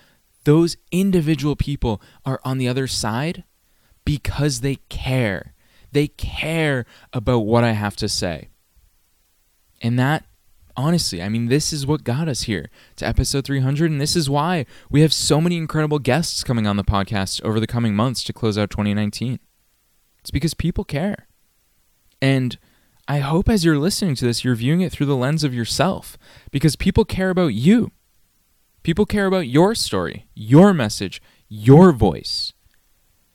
Those 0.43 0.75
individual 0.91 1.55
people 1.55 2.01
are 2.25 2.41
on 2.43 2.57
the 2.57 2.67
other 2.67 2.87
side 2.87 3.43
because 4.05 4.59
they 4.59 4.75
care. 4.89 5.53
They 5.91 6.07
care 6.07 6.85
about 7.13 7.39
what 7.39 7.63
I 7.63 7.71
have 7.71 7.95
to 7.97 8.09
say. 8.09 8.49
And 9.83 9.99
that, 9.99 10.25
honestly, 10.77 11.21
I 11.21 11.27
mean, 11.27 11.47
this 11.47 11.73
is 11.73 11.85
what 11.85 12.05
got 12.05 12.29
us 12.29 12.43
here 12.43 12.69
to 12.95 13.05
episode 13.05 13.45
300. 13.45 13.91
And 13.91 13.99
this 13.99 14.15
is 14.15 14.29
why 14.29 14.65
we 14.89 15.01
have 15.01 15.13
so 15.13 15.41
many 15.41 15.57
incredible 15.57 15.99
guests 15.99 16.43
coming 16.43 16.65
on 16.65 16.77
the 16.77 16.85
podcast 16.85 17.43
over 17.43 17.59
the 17.59 17.67
coming 17.67 17.93
months 17.93 18.23
to 18.23 18.33
close 18.33 18.57
out 18.57 18.69
2019. 18.69 19.39
It's 20.21 20.31
because 20.31 20.53
people 20.53 20.85
care. 20.85 21.27
And 22.21 22.57
I 23.09 23.19
hope 23.19 23.49
as 23.49 23.65
you're 23.65 23.77
listening 23.77 24.15
to 24.15 24.25
this, 24.25 24.45
you're 24.45 24.55
viewing 24.55 24.79
it 24.79 24.93
through 24.93 25.07
the 25.07 25.17
lens 25.17 25.43
of 25.43 25.53
yourself 25.53 26.17
because 26.51 26.77
people 26.77 27.03
care 27.03 27.29
about 27.29 27.53
you. 27.53 27.91
People 28.81 29.05
care 29.05 29.25
about 29.25 29.47
your 29.47 29.75
story, 29.75 30.27
your 30.33 30.73
message, 30.73 31.21
your 31.49 31.91
voice. 31.91 32.53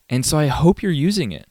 And 0.08 0.24
so 0.24 0.38
I 0.38 0.46
hope 0.46 0.82
you're 0.82 0.90
using 0.90 1.32
it 1.32 1.46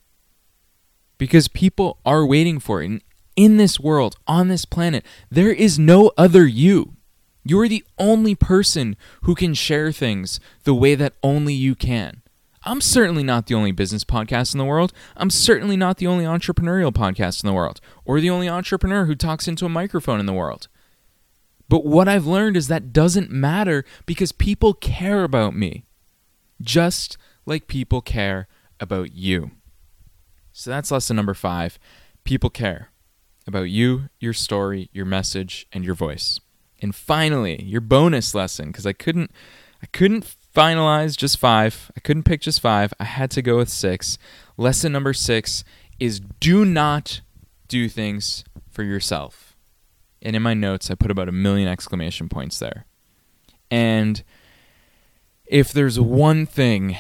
because 1.19 1.47
people 1.47 1.99
are 2.03 2.25
waiting 2.25 2.60
for 2.60 2.81
it. 2.81 2.86
And 2.88 3.01
in 3.38 3.58
this 3.58 3.80
world, 3.80 4.17
on 4.28 4.50
this 4.50 4.65
planet, 4.65 5.06
there 5.30 5.54
is 5.54 5.80
no 5.80 6.12
other 6.17 6.45
you. 6.45 6.95
You 7.45 7.62
are 7.62 7.69
the 7.69 7.86
only 7.97 8.36
person 8.36 8.97
who 9.21 9.36
can 9.36 9.54
share 9.54 9.93
things 9.93 10.41
the 10.65 10.73
way 10.73 10.95
that 10.95 11.13
only 11.23 11.54
you 11.54 11.76
can. 11.76 12.23
I'm 12.63 12.82
certainly 12.82 13.23
not 13.23 13.45
the 13.45 13.56
only 13.56 13.71
business 13.71 14.04
podcast 14.04 14.54
in 14.54 14.58
the 14.58 14.65
world. 14.65 14.91
I'm 15.15 15.30
certainly 15.30 15.78
not 15.78 15.97
the 15.97 16.08
only 16.08 16.26
entrepreneurial 16.26 16.91
podcast 16.91 17.41
in 17.41 17.47
the 17.47 17.54
world, 17.54 17.80
or 18.04 18.19
the 18.19 18.30
only 18.30 18.50
entrepreneur 18.50 19.06
who 19.06 19.15
talks 19.15 19.47
into 19.47 19.65
a 19.65 19.69
microphone 19.69 20.19
in 20.19 20.26
the 20.26 20.34
world. 20.34 20.67
But 21.69 21.86
what 21.86 22.10
I've 22.10 22.26
learned 22.26 22.58
is 22.58 22.67
that 22.67 22.91
doesn't 22.91 23.32
matter 23.32 23.86
because 24.06 24.32
people 24.34 24.73
care 24.73 25.23
about 25.23 25.56
me, 25.56 25.86
just 26.62 27.17
like 27.45 27.67
people 27.67 28.02
care 28.02 28.47
about 28.80 29.13
you. 29.13 29.52
So 30.52 30.69
that's 30.71 30.91
lesson 30.91 31.15
number 31.15 31.34
five. 31.34 31.78
People 32.26 32.50
care 32.50 32.89
about 33.47 33.69
you, 33.69 34.10
your 34.19 34.33
story, 34.33 34.89
your 34.91 35.05
message, 35.05 35.67
and 35.71 35.83
your 35.86 35.95
voice. 35.95 36.39
And 36.81 36.93
finally, 36.93 37.63
your 37.63 37.81
bonus 37.81 38.36
lesson, 38.36 38.67
because 38.67 38.86
I 38.86 38.93
couldn't 38.93 39.31
I 39.81 39.86
couldn't 39.88 40.36
finalize 40.55 41.15
just 41.15 41.38
five. 41.38 41.91
I 41.95 41.99
couldn't 41.99 42.23
pick 42.23 42.41
just 42.41 42.60
five. 42.62 42.93
I 42.99 43.03
had 43.03 43.31
to 43.31 43.41
go 43.41 43.57
with 43.57 43.69
six. 43.69 44.17
Lesson 44.57 44.91
number 44.91 45.13
six 45.13 45.63
is 45.99 46.19
do 46.19 46.65
not 46.65 47.21
do 47.67 47.88
things 47.88 48.43
for 48.69 48.83
yourself. 48.83 49.55
And 50.21 50.36
in 50.36 50.41
my 50.41 50.53
notes, 50.53 50.89
I 50.89 50.95
put 50.95 51.12
about 51.12 51.29
a 51.29 51.33
million 51.33 51.67
exclamation 51.67 52.27
points 52.27 52.57
there. 52.57 52.86
And 53.69 54.23
if 55.45 55.71
there's 55.71 55.99
one 55.99 56.45
thing 56.45 56.97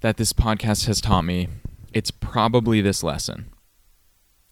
that 0.00 0.16
this 0.16 0.32
podcast 0.32 0.86
has 0.86 1.00
taught 1.00 1.22
me, 1.24 1.48
it's 1.92 2.10
probably 2.10 2.80
this 2.80 3.02
lesson. 3.02 3.50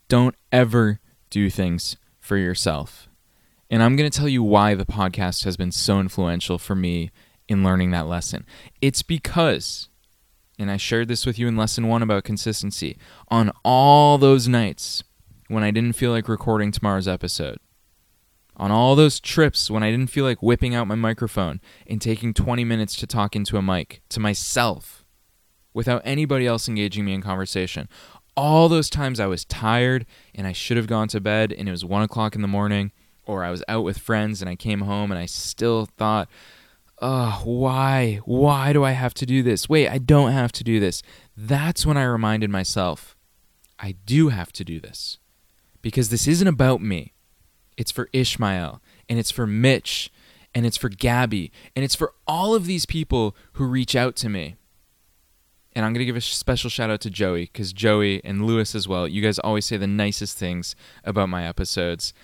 Don't 0.09 0.35
ever 0.51 1.01
do 1.37 1.51
things 1.51 1.99
for 2.19 2.39
yourself. 2.39 3.11
And 3.69 3.83
I'm 3.83 3.95
going 3.95 4.11
to 4.11 4.19
tell 4.19 4.29
you 4.29 4.43
why 4.43 4.75
the 4.75 4.87
podcast 4.87 5.45
has 5.45 5.55
been 5.59 5.71
so 5.71 6.01
influential 6.01 6.59
for 6.59 6.75
me 6.75 7.11
in 7.47 7.63
learning 7.63 7.91
that 7.91 8.07
lesson. 8.07 8.47
It's 8.81 9.03
because, 9.03 9.91
and 10.59 10.71
I 10.71 10.79
shared 10.79 11.09
this 11.09 11.27
with 11.27 11.39
you 11.39 11.47
in 11.47 11.55
lesson 11.55 11.89
one 11.89 12.01
about 12.01 12.25
consistency, 12.25 12.97
on 13.29 13.53
all 13.67 14.17
those 14.17 14.49
nights 14.49 15.05
when 15.49 15.63
I 15.63 15.71
didn't 15.71 15.93
feel 15.93 16.11
like 16.11 16.27
recording 16.27 16.73
tomorrow's 16.73 17.07
episode, 17.07 17.59
on 18.57 18.71
all 18.71 18.97
those 18.97 19.21
trips 19.21 19.71
when 19.71 19.83
I 19.83 19.91
didn't 19.91 20.11
feel 20.11 20.25
like 20.25 20.43
whipping 20.43 20.75
out 20.75 20.89
my 20.89 20.95
microphone 20.95 21.61
and 21.87 22.01
taking 22.01 22.33
20 22.33 22.65
minutes 22.65 22.97
to 22.97 23.07
talk 23.07 23.37
into 23.37 23.59
a 23.59 23.63
mic 23.63 24.01
to 24.09 24.21
myself 24.21 25.05
without 25.75 26.01
anybody 26.03 26.47
else 26.47 26.67
engaging 26.67 27.05
me 27.05 27.13
in 27.13 27.21
conversation, 27.21 27.87
all 28.37 28.69
those 28.69 28.91
times 28.91 29.19
I 29.19 29.27
was 29.27 29.45
tired 29.45 30.07
and 30.35 30.47
I 30.47 30.53
should 30.53 30.77
have 30.77 30.87
gone 30.87 31.09
to 31.09 31.21
bed 31.21 31.53
and 31.53 31.69
it 31.69 31.73
was 31.73 31.85
one 31.85 32.03
o'clock 32.03 32.35
in 32.35 32.43
the 32.43 32.49
morning, 32.49 32.93
or 33.25 33.45
I 33.45 33.51
was 33.51 33.65
out 33.69 33.85
with 33.85 33.99
friends 33.99 34.41
and 34.41 34.49
I 34.49 34.57
came 34.57 34.83
home 34.83 35.11
and 35.11 35.19
I 35.19 35.27
still 35.27 35.87
thought, 35.97 36.29
oh, 37.01 37.43
why? 37.45 38.21
Why 38.25 38.73
do 38.73 38.85
I 38.85 38.93
have 38.93 39.15
to 39.15 39.27
do 39.27 39.43
this? 39.43 39.69
Wait, 39.69 39.89
I 39.89 39.99
don't 39.99 40.33
have 40.33 40.53
to 40.53 40.65
do 40.65 40.81
this. 40.81 41.03
That's 41.37 41.85
when 41.85 41.97
I 41.97 42.05
reminded 42.05 42.51
myself, 42.51 43.17
I 43.79 43.97
do 44.07 44.29
have 44.29 44.53
to 44.53 44.65
do 44.65 44.81
this. 44.81 45.19
Because 45.83 46.09
this 46.09 46.27
isn't 46.27 46.49
about 46.49 46.81
me. 46.83 47.13
It's 47.77 47.93
for 47.93 48.09
Ishmael, 48.13 48.81
and 49.09 49.19
it's 49.19 49.31
for 49.31 49.47
Mitch, 49.47 50.11
and 50.55 50.65
it's 50.65 50.79
for 50.79 50.89
Gabby, 50.89 51.53
and 51.77 51.85
it's 51.85 51.95
for 51.95 52.15
all 52.27 52.55
of 52.55 52.67
these 52.67 52.87
people 52.87 53.37
who 53.53 53.67
reach 53.67 53.95
out 53.95 54.17
to 54.17 54.29
me 54.31 54.57
and 55.77 55.85
I'm 55.85 55.93
going 55.93 56.01
to 56.01 56.07
give 56.07 56.17
a 56.17 56.23
special 56.23 56.71
shout 56.71 56.89
out 56.89 57.03
to 57.03 57.11
Joey 57.11 57.43
because 57.43 57.75
Joey 57.75 58.25
and 58.25 58.47
Lewis 58.47 58.75
as 58.75 58.89
well. 58.89 59.07
You 59.07 59.21
guys 59.21 59.39
always 59.39 59.67
say 59.67 59.77
the 59.77 59.87
nicest 59.87 60.39
things 60.39 60.75
about 61.05 61.29
my 61.29 61.47
episodes. 61.47 62.15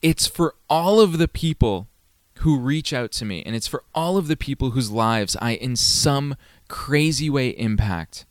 It's 0.00 0.28
for 0.28 0.54
all 0.70 1.00
of 1.00 1.18
the 1.18 1.26
people 1.26 1.88
who 2.38 2.56
reach 2.56 2.92
out 2.92 3.10
to 3.12 3.24
me, 3.24 3.42
and 3.44 3.56
it's 3.56 3.66
for 3.66 3.82
all 3.96 4.16
of 4.16 4.28
the 4.28 4.36
people 4.36 4.70
whose 4.70 4.92
lives 4.92 5.36
I, 5.42 5.54
in 5.54 5.74
some 5.74 6.36
crazy 6.68 7.28
way, 7.28 7.48
impact. 7.48 8.26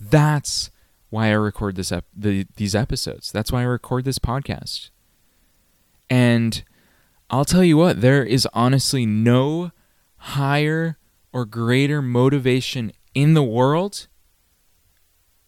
That's 0.00 0.72
why 1.10 1.28
I 1.28 1.34
record 1.34 1.76
this 1.76 1.92
ep- 1.92 2.06
the, 2.12 2.48
these 2.56 2.74
episodes. 2.74 3.30
That's 3.30 3.52
why 3.52 3.60
I 3.60 3.64
record 3.64 4.04
this 4.04 4.18
podcast. 4.18 4.90
And 6.10 6.64
I'll 7.30 7.44
tell 7.44 7.62
you 7.62 7.76
what, 7.76 8.00
there 8.00 8.24
is 8.24 8.48
honestly 8.52 9.06
no 9.06 9.70
higher 10.16 10.98
or 11.32 11.44
greater 11.44 12.02
motivation 12.02 12.90
in 13.14 13.34
the 13.34 13.42
world 13.42 14.08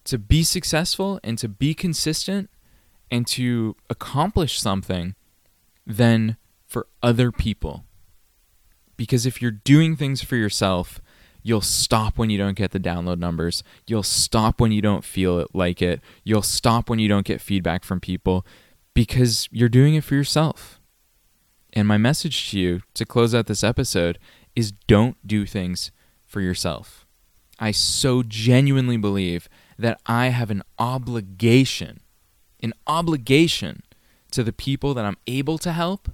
to 0.05 0.17
be 0.17 0.43
successful 0.43 1.19
and 1.23 1.37
to 1.37 1.47
be 1.47 1.73
consistent 1.73 2.49
and 3.11 3.27
to 3.27 3.75
accomplish 3.89 4.59
something 4.59 5.15
than 5.85 6.37
for 6.67 6.87
other 7.03 7.31
people. 7.31 7.85
Because 8.97 9.25
if 9.25 9.41
you're 9.41 9.51
doing 9.51 9.95
things 9.95 10.21
for 10.21 10.35
yourself, 10.35 11.01
you'll 11.43 11.61
stop 11.61 12.17
when 12.17 12.29
you 12.29 12.37
don't 12.37 12.57
get 12.57 12.71
the 12.71 12.79
download 12.79 13.19
numbers. 13.19 13.63
You'll 13.87 14.03
stop 14.03 14.59
when 14.59 14.71
you 14.71 14.81
don't 14.81 15.03
feel 15.03 15.39
it 15.39 15.49
like 15.53 15.81
it. 15.81 16.01
You'll 16.23 16.41
stop 16.41 16.89
when 16.89 16.99
you 16.99 17.07
don't 17.07 17.25
get 17.25 17.41
feedback 17.41 17.83
from 17.83 17.99
people 17.99 18.45
because 18.93 19.47
you're 19.51 19.69
doing 19.69 19.95
it 19.95 20.03
for 20.03 20.15
yourself. 20.15 20.79
And 21.73 21.87
my 21.87 21.97
message 21.97 22.51
to 22.51 22.59
you 22.59 22.81
to 22.93 23.05
close 23.05 23.35
out 23.35 23.47
this 23.47 23.63
episode 23.63 24.17
is 24.55 24.71
don't 24.71 25.17
do 25.27 25.45
things 25.45 25.91
for 26.25 26.41
yourself. 26.41 27.04
I 27.59 27.71
so 27.71 28.23
genuinely 28.23 28.97
believe 28.97 29.47
that 29.77 29.99
I 30.05 30.27
have 30.27 30.51
an 30.51 30.63
obligation, 30.77 32.01
an 32.61 32.73
obligation 32.87 33.83
to 34.31 34.43
the 34.43 34.53
people 34.53 34.93
that 34.93 35.05
I'm 35.05 35.17
able 35.27 35.57
to 35.59 35.71
help, 35.71 36.09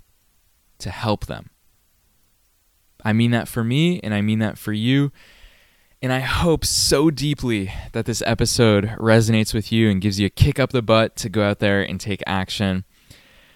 to 0.80 0.90
help 0.90 1.26
them. 1.26 1.50
I 3.04 3.14
mean 3.14 3.32
that 3.32 3.48
for 3.48 3.64
me, 3.64 4.00
and 4.04 4.14
I 4.14 4.22
mean 4.22 4.40
that 4.40 4.58
for 4.58 4.74
you. 4.74 5.12
And 6.04 6.12
I 6.12 6.20
hope 6.20 6.66
so 6.66 7.12
deeply 7.12 7.72
that 7.92 8.06
this 8.06 8.24
episode 8.26 8.86
resonates 8.98 9.54
with 9.54 9.72
you 9.72 9.90
and 9.90 10.02
gives 10.02 10.20
you 10.20 10.28
a 10.28 10.32
kick 10.32 10.60
up 10.60 10.72
the 10.72 10.82
butt 10.82 11.16
to 11.18 11.30
go 11.30 11.44
out 11.44 11.60
there 11.60 11.82
and 11.82 12.00
take 12.00 12.24
action. 12.26 12.86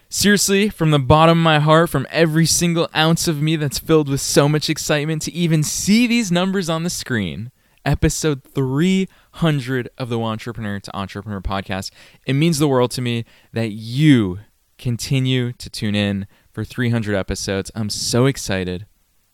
Seriously, 0.10 0.70
from 0.70 0.92
the 0.92 1.00
bottom 1.00 1.40
of 1.40 1.44
my 1.44 1.60
heart, 1.60 1.90
from 1.90 2.08
every 2.12 2.46
single 2.46 2.88
ounce 2.96 3.28
of 3.28 3.42
me 3.42 3.56
that's 3.56 3.80
filled 3.80 4.08
with 4.08 4.22
so 4.22 4.48
much 4.48 4.70
excitement 4.70 5.24
to 5.24 5.34
even 5.34 5.64
see 5.64 6.06
these 6.06 6.32
numbers 6.32 6.70
on 6.70 6.84
the 6.84 6.90
screen, 6.92 7.52
episode 7.86 8.44
300 8.44 9.90
of 9.98 10.10
the 10.10 10.20
Entrepreneur 10.20 10.80
to 10.80 10.96
Entrepreneur 10.96 11.42
podcast. 11.42 11.92
It 12.26 12.34
means 12.34 12.60
the 12.60 12.68
world 12.68 12.92
to 12.92 13.02
me 13.02 13.26
that 13.54 13.72
you 13.72 14.40
continue 14.78 15.54
to 15.54 15.70
tune 15.70 15.96
in 15.96 16.28
for 16.52 16.64
300 16.64 17.16
episodes. 17.16 17.72
I'm 17.76 17.90
so 17.90 18.26
excited. 18.26 18.86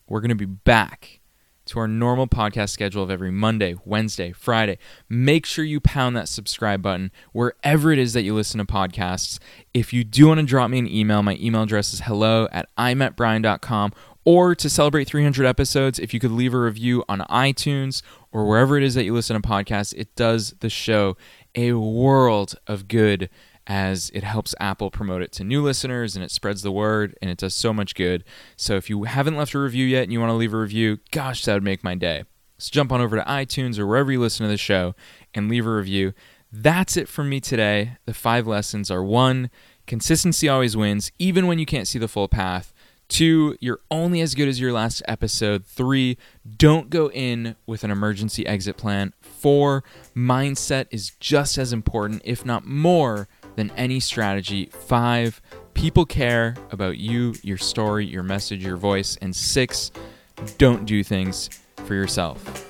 We're 0.07 0.21
going 0.21 0.29
to 0.29 0.35
be 0.35 0.45
back 0.45 1.21
to 1.65 1.79
our 1.79 1.87
normal 1.87 2.27
podcast 2.27 2.69
schedule 2.69 3.03
of 3.03 3.09
every 3.09 3.31
Monday, 3.31 3.75
Wednesday, 3.85 4.31
Friday, 4.31 4.77
make 5.07 5.45
sure 5.45 5.63
you 5.63 5.79
pound 5.79 6.17
that 6.17 6.27
subscribe 6.27 6.81
button 6.81 7.11
wherever 7.31 7.91
it 7.91 7.99
is 7.99 8.13
that 8.13 8.23
you 8.23 8.33
listen 8.33 8.57
to 8.57 8.65
podcasts. 8.65 9.39
If 9.73 9.93
you 9.93 10.03
do 10.03 10.27
want 10.27 10.39
to 10.39 10.45
drop 10.45 10.69
me 10.69 10.79
an 10.79 10.87
email, 10.87 11.23
my 11.23 11.37
email 11.39 11.63
address 11.63 11.93
is 11.93 12.01
hello 12.01 12.47
at 12.51 12.67
imetbrian.com 12.77 13.93
or 14.23 14.53
to 14.53 14.69
celebrate 14.69 15.05
300 15.05 15.45
episodes, 15.45 15.97
if 15.97 16.13
you 16.13 16.19
could 16.19 16.31
leave 16.31 16.53
a 16.53 16.59
review 16.59 17.03
on 17.09 17.19
iTunes 17.21 18.01
or 18.31 18.45
wherever 18.45 18.77
it 18.77 18.83
is 18.83 18.95
that 18.95 19.03
you 19.03 19.13
listen 19.13 19.39
to 19.39 19.47
podcasts, 19.47 19.93
it 19.95 20.15
does 20.15 20.55
the 20.59 20.69
show 20.69 21.17
a 21.55 21.73
world 21.73 22.55
of 22.67 22.87
good 22.87 23.29
as 23.67 24.09
it 24.13 24.23
helps 24.23 24.55
Apple 24.59 24.89
promote 24.89 25.21
it 25.21 25.31
to 25.33 25.43
new 25.43 25.61
listeners 25.61 26.15
and 26.15 26.25
it 26.25 26.31
spreads 26.31 26.61
the 26.61 26.71
word 26.71 27.17
and 27.21 27.29
it 27.29 27.37
does 27.37 27.53
so 27.53 27.71
much 27.73 27.95
good. 27.95 28.23
So 28.55 28.75
if 28.75 28.89
you 28.89 29.03
haven't 29.03 29.37
left 29.37 29.53
a 29.53 29.59
review 29.59 29.85
yet 29.85 30.03
and 30.03 30.11
you 30.11 30.19
want 30.19 30.31
to 30.31 30.35
leave 30.35 30.53
a 30.53 30.59
review, 30.59 30.99
gosh, 31.11 31.45
that 31.45 31.53
would 31.53 31.63
make 31.63 31.83
my 31.83 31.95
day. 31.95 32.23
So 32.57 32.69
jump 32.71 32.91
on 32.91 33.01
over 33.01 33.15
to 33.15 33.23
iTunes 33.23 33.79
or 33.79 33.87
wherever 33.87 34.11
you 34.11 34.19
listen 34.19 34.45
to 34.45 34.51
the 34.51 34.57
show 34.57 34.95
and 35.33 35.49
leave 35.49 35.65
a 35.65 35.73
review. 35.73 36.13
That's 36.51 36.97
it 36.97 37.07
from 37.07 37.29
me 37.29 37.39
today. 37.39 37.97
The 38.05 38.13
five 38.13 38.45
lessons 38.45 38.91
are 38.91 39.03
one, 39.03 39.49
consistency 39.87 40.49
always 40.49 40.75
wins, 40.75 41.11
even 41.17 41.47
when 41.47 41.59
you 41.59 41.65
can't 41.65 41.87
see 41.87 41.97
the 41.97 42.07
full 42.07 42.27
path. 42.27 42.70
Two, 43.12 43.58
you're 43.60 43.82
only 43.91 44.21
as 44.21 44.36
good 44.36 44.47
as 44.47 44.58
your 44.58 44.71
last 44.71 45.04
episode. 45.06 45.65
Three, 45.65 46.17
don't 46.56 46.89
go 46.89 47.12
in 47.12 47.58
with 47.65 47.84
an 47.84 47.91
emergency 47.91 48.47
exit 48.47 48.78
plan. 48.78 49.13
Four, 49.19 49.84
mindset 50.15 50.86
is 50.91 51.10
just 51.19 51.58
as 51.58 51.74
important, 51.74 52.21
if 52.24 52.45
not 52.45 52.65
more, 52.65 53.28
than 53.58 53.69
any 53.71 54.00
strategy. 54.00 54.67
Five, 54.67 55.41
people 55.74 56.06
care 56.06 56.56
about 56.71 57.00
you, 57.00 57.36
your 57.43 57.58
story, 57.58 58.06
your 58.06 58.24
message, 58.24 58.63
your 58.63 58.78
voice. 58.78 59.17
And 59.21 59.36
six, 59.36 59.91
don't 60.58 60.86
do 60.86 61.04
things 61.04 61.50
for 61.84 61.95
yourself. 61.95 62.65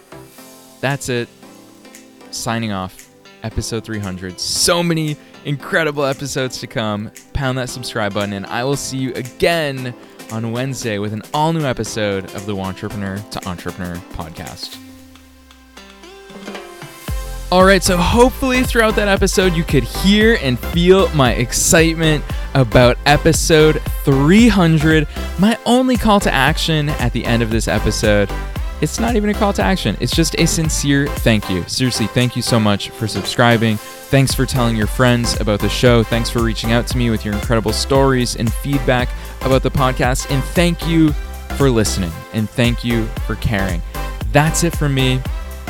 That's 0.82 1.08
it. 1.10 1.30
Signing 2.32 2.72
off. 2.72 3.10
Episode 3.44 3.84
300. 3.86 4.40
So 4.40 4.82
many 4.82 5.18
incredible 5.46 6.04
episodes 6.04 6.60
to 6.62 6.68
come. 6.68 7.12
Pound 7.34 7.60
that 7.60 7.70
subscribe 7.70 8.16
button, 8.16 8.34
and 8.34 8.48
I 8.48 8.64
will 8.64 8.76
see 8.76 8.98
you 8.98 9.14
again 9.14 9.94
on 10.32 10.52
Wednesday 10.52 10.98
with 10.98 11.14
an 11.14 11.22
all 11.34 11.54
new 11.54 11.66
episode 11.66 12.26
of 12.36 12.46
the 12.46 12.56
Entrepreneur 12.56 13.18
to 13.18 13.48
Entrepreneur 13.48 13.96
podcast. 14.14 14.78
All 17.52 17.66
right, 17.66 17.84
so 17.84 17.98
hopefully 17.98 18.64
throughout 18.64 18.96
that 18.96 19.10
episode, 19.10 19.54
you 19.54 19.66
could 19.66 19.84
hear 19.84 20.38
and 20.42 20.58
feel 20.58 21.10
my 21.10 21.34
excitement 21.34 22.24
about 22.54 22.98
episode 23.06 23.82
300. 24.06 25.06
My 25.38 25.58
only 25.66 25.98
call 25.98 26.22
to 26.22 26.34
action 26.34 26.88
at 26.90 27.12
the 27.12 27.26
end 27.26 27.44
of 27.44 27.50
this 27.50 27.68
episode. 27.68 28.30
It's 28.82 29.00
not 29.00 29.16
even 29.16 29.30
a 29.30 29.34
call 29.34 29.54
to 29.54 29.64
action. 29.64 29.96
It's 30.00 30.16
just 30.16 30.36
a 30.40 30.46
sincere 30.48 31.08
thank 31.08 31.50
you. 31.50 31.64
Seriously, 31.68 32.08
thank 32.08 32.36
you 32.36 32.42
so 32.42 32.60
much 32.60 32.90
for 32.90 33.08
subscribing. 33.08 33.78
Thanks 33.78 34.34
for 34.34 34.46
telling 34.46 34.76
your 34.76 34.88
friends 34.88 35.40
about 35.40 35.60
the 35.60 35.70
show. 35.70 36.04
Thanks 36.04 36.30
for 36.30 36.44
reaching 36.44 36.72
out 36.72 36.88
to 36.88 36.98
me 36.98 37.10
with 37.10 37.24
your 37.24 37.34
incredible 37.34 37.74
stories 37.74 38.36
and 38.36 38.52
feedback 38.52 39.10
about 39.42 39.64
the 39.64 39.72
podcast. 39.72 40.30
And 40.32 40.44
thank 40.44 40.88
you 40.88 41.14
for 41.58 41.70
listening. 41.70 42.12
And 42.34 42.50
thank 42.50 42.84
you 42.84 43.06
for 43.28 43.36
caring. 43.36 43.82
That's 44.32 44.64
it 44.64 44.76
from 44.76 44.94
me 44.96 45.22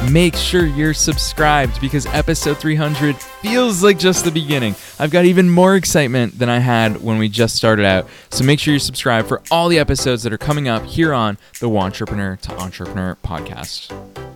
make 0.10 0.36
sure 0.36 0.66
you're 0.66 0.94
subscribed 0.94 1.80
because 1.82 2.06
episode 2.08 2.58
300 2.58 3.16
feels 3.16 3.84
like 3.84 4.00
just 4.00 4.26
the 4.26 4.32
beginning. 4.32 4.76
I've 5.00 5.12
got 5.12 5.26
even 5.26 5.50
more 5.50 5.76
excitement 5.76 6.40
than 6.40 6.50
I 6.50 6.60
had 6.60 7.02
when 7.02 7.18
we 7.18 7.30
just 7.30 7.56
started 7.56 7.86
out. 7.86 8.08
So 8.30 8.44
make 8.44 8.60
sure 8.60 8.74
you're 8.74 8.80
subscribed 8.80 9.28
for 9.28 9.42
all 9.52 9.70
the 9.70 9.80
episodes 9.80 10.24
that 10.24 10.34
are 10.34 10.38
coming 10.38 10.68
up 10.68 10.84
here 10.86 11.14
on 11.14 11.38
the 11.60 11.70
Entrepreneur 11.70 12.38
to 12.38 12.58
Entrepreneur 12.58 13.18
podcast. 13.24 14.31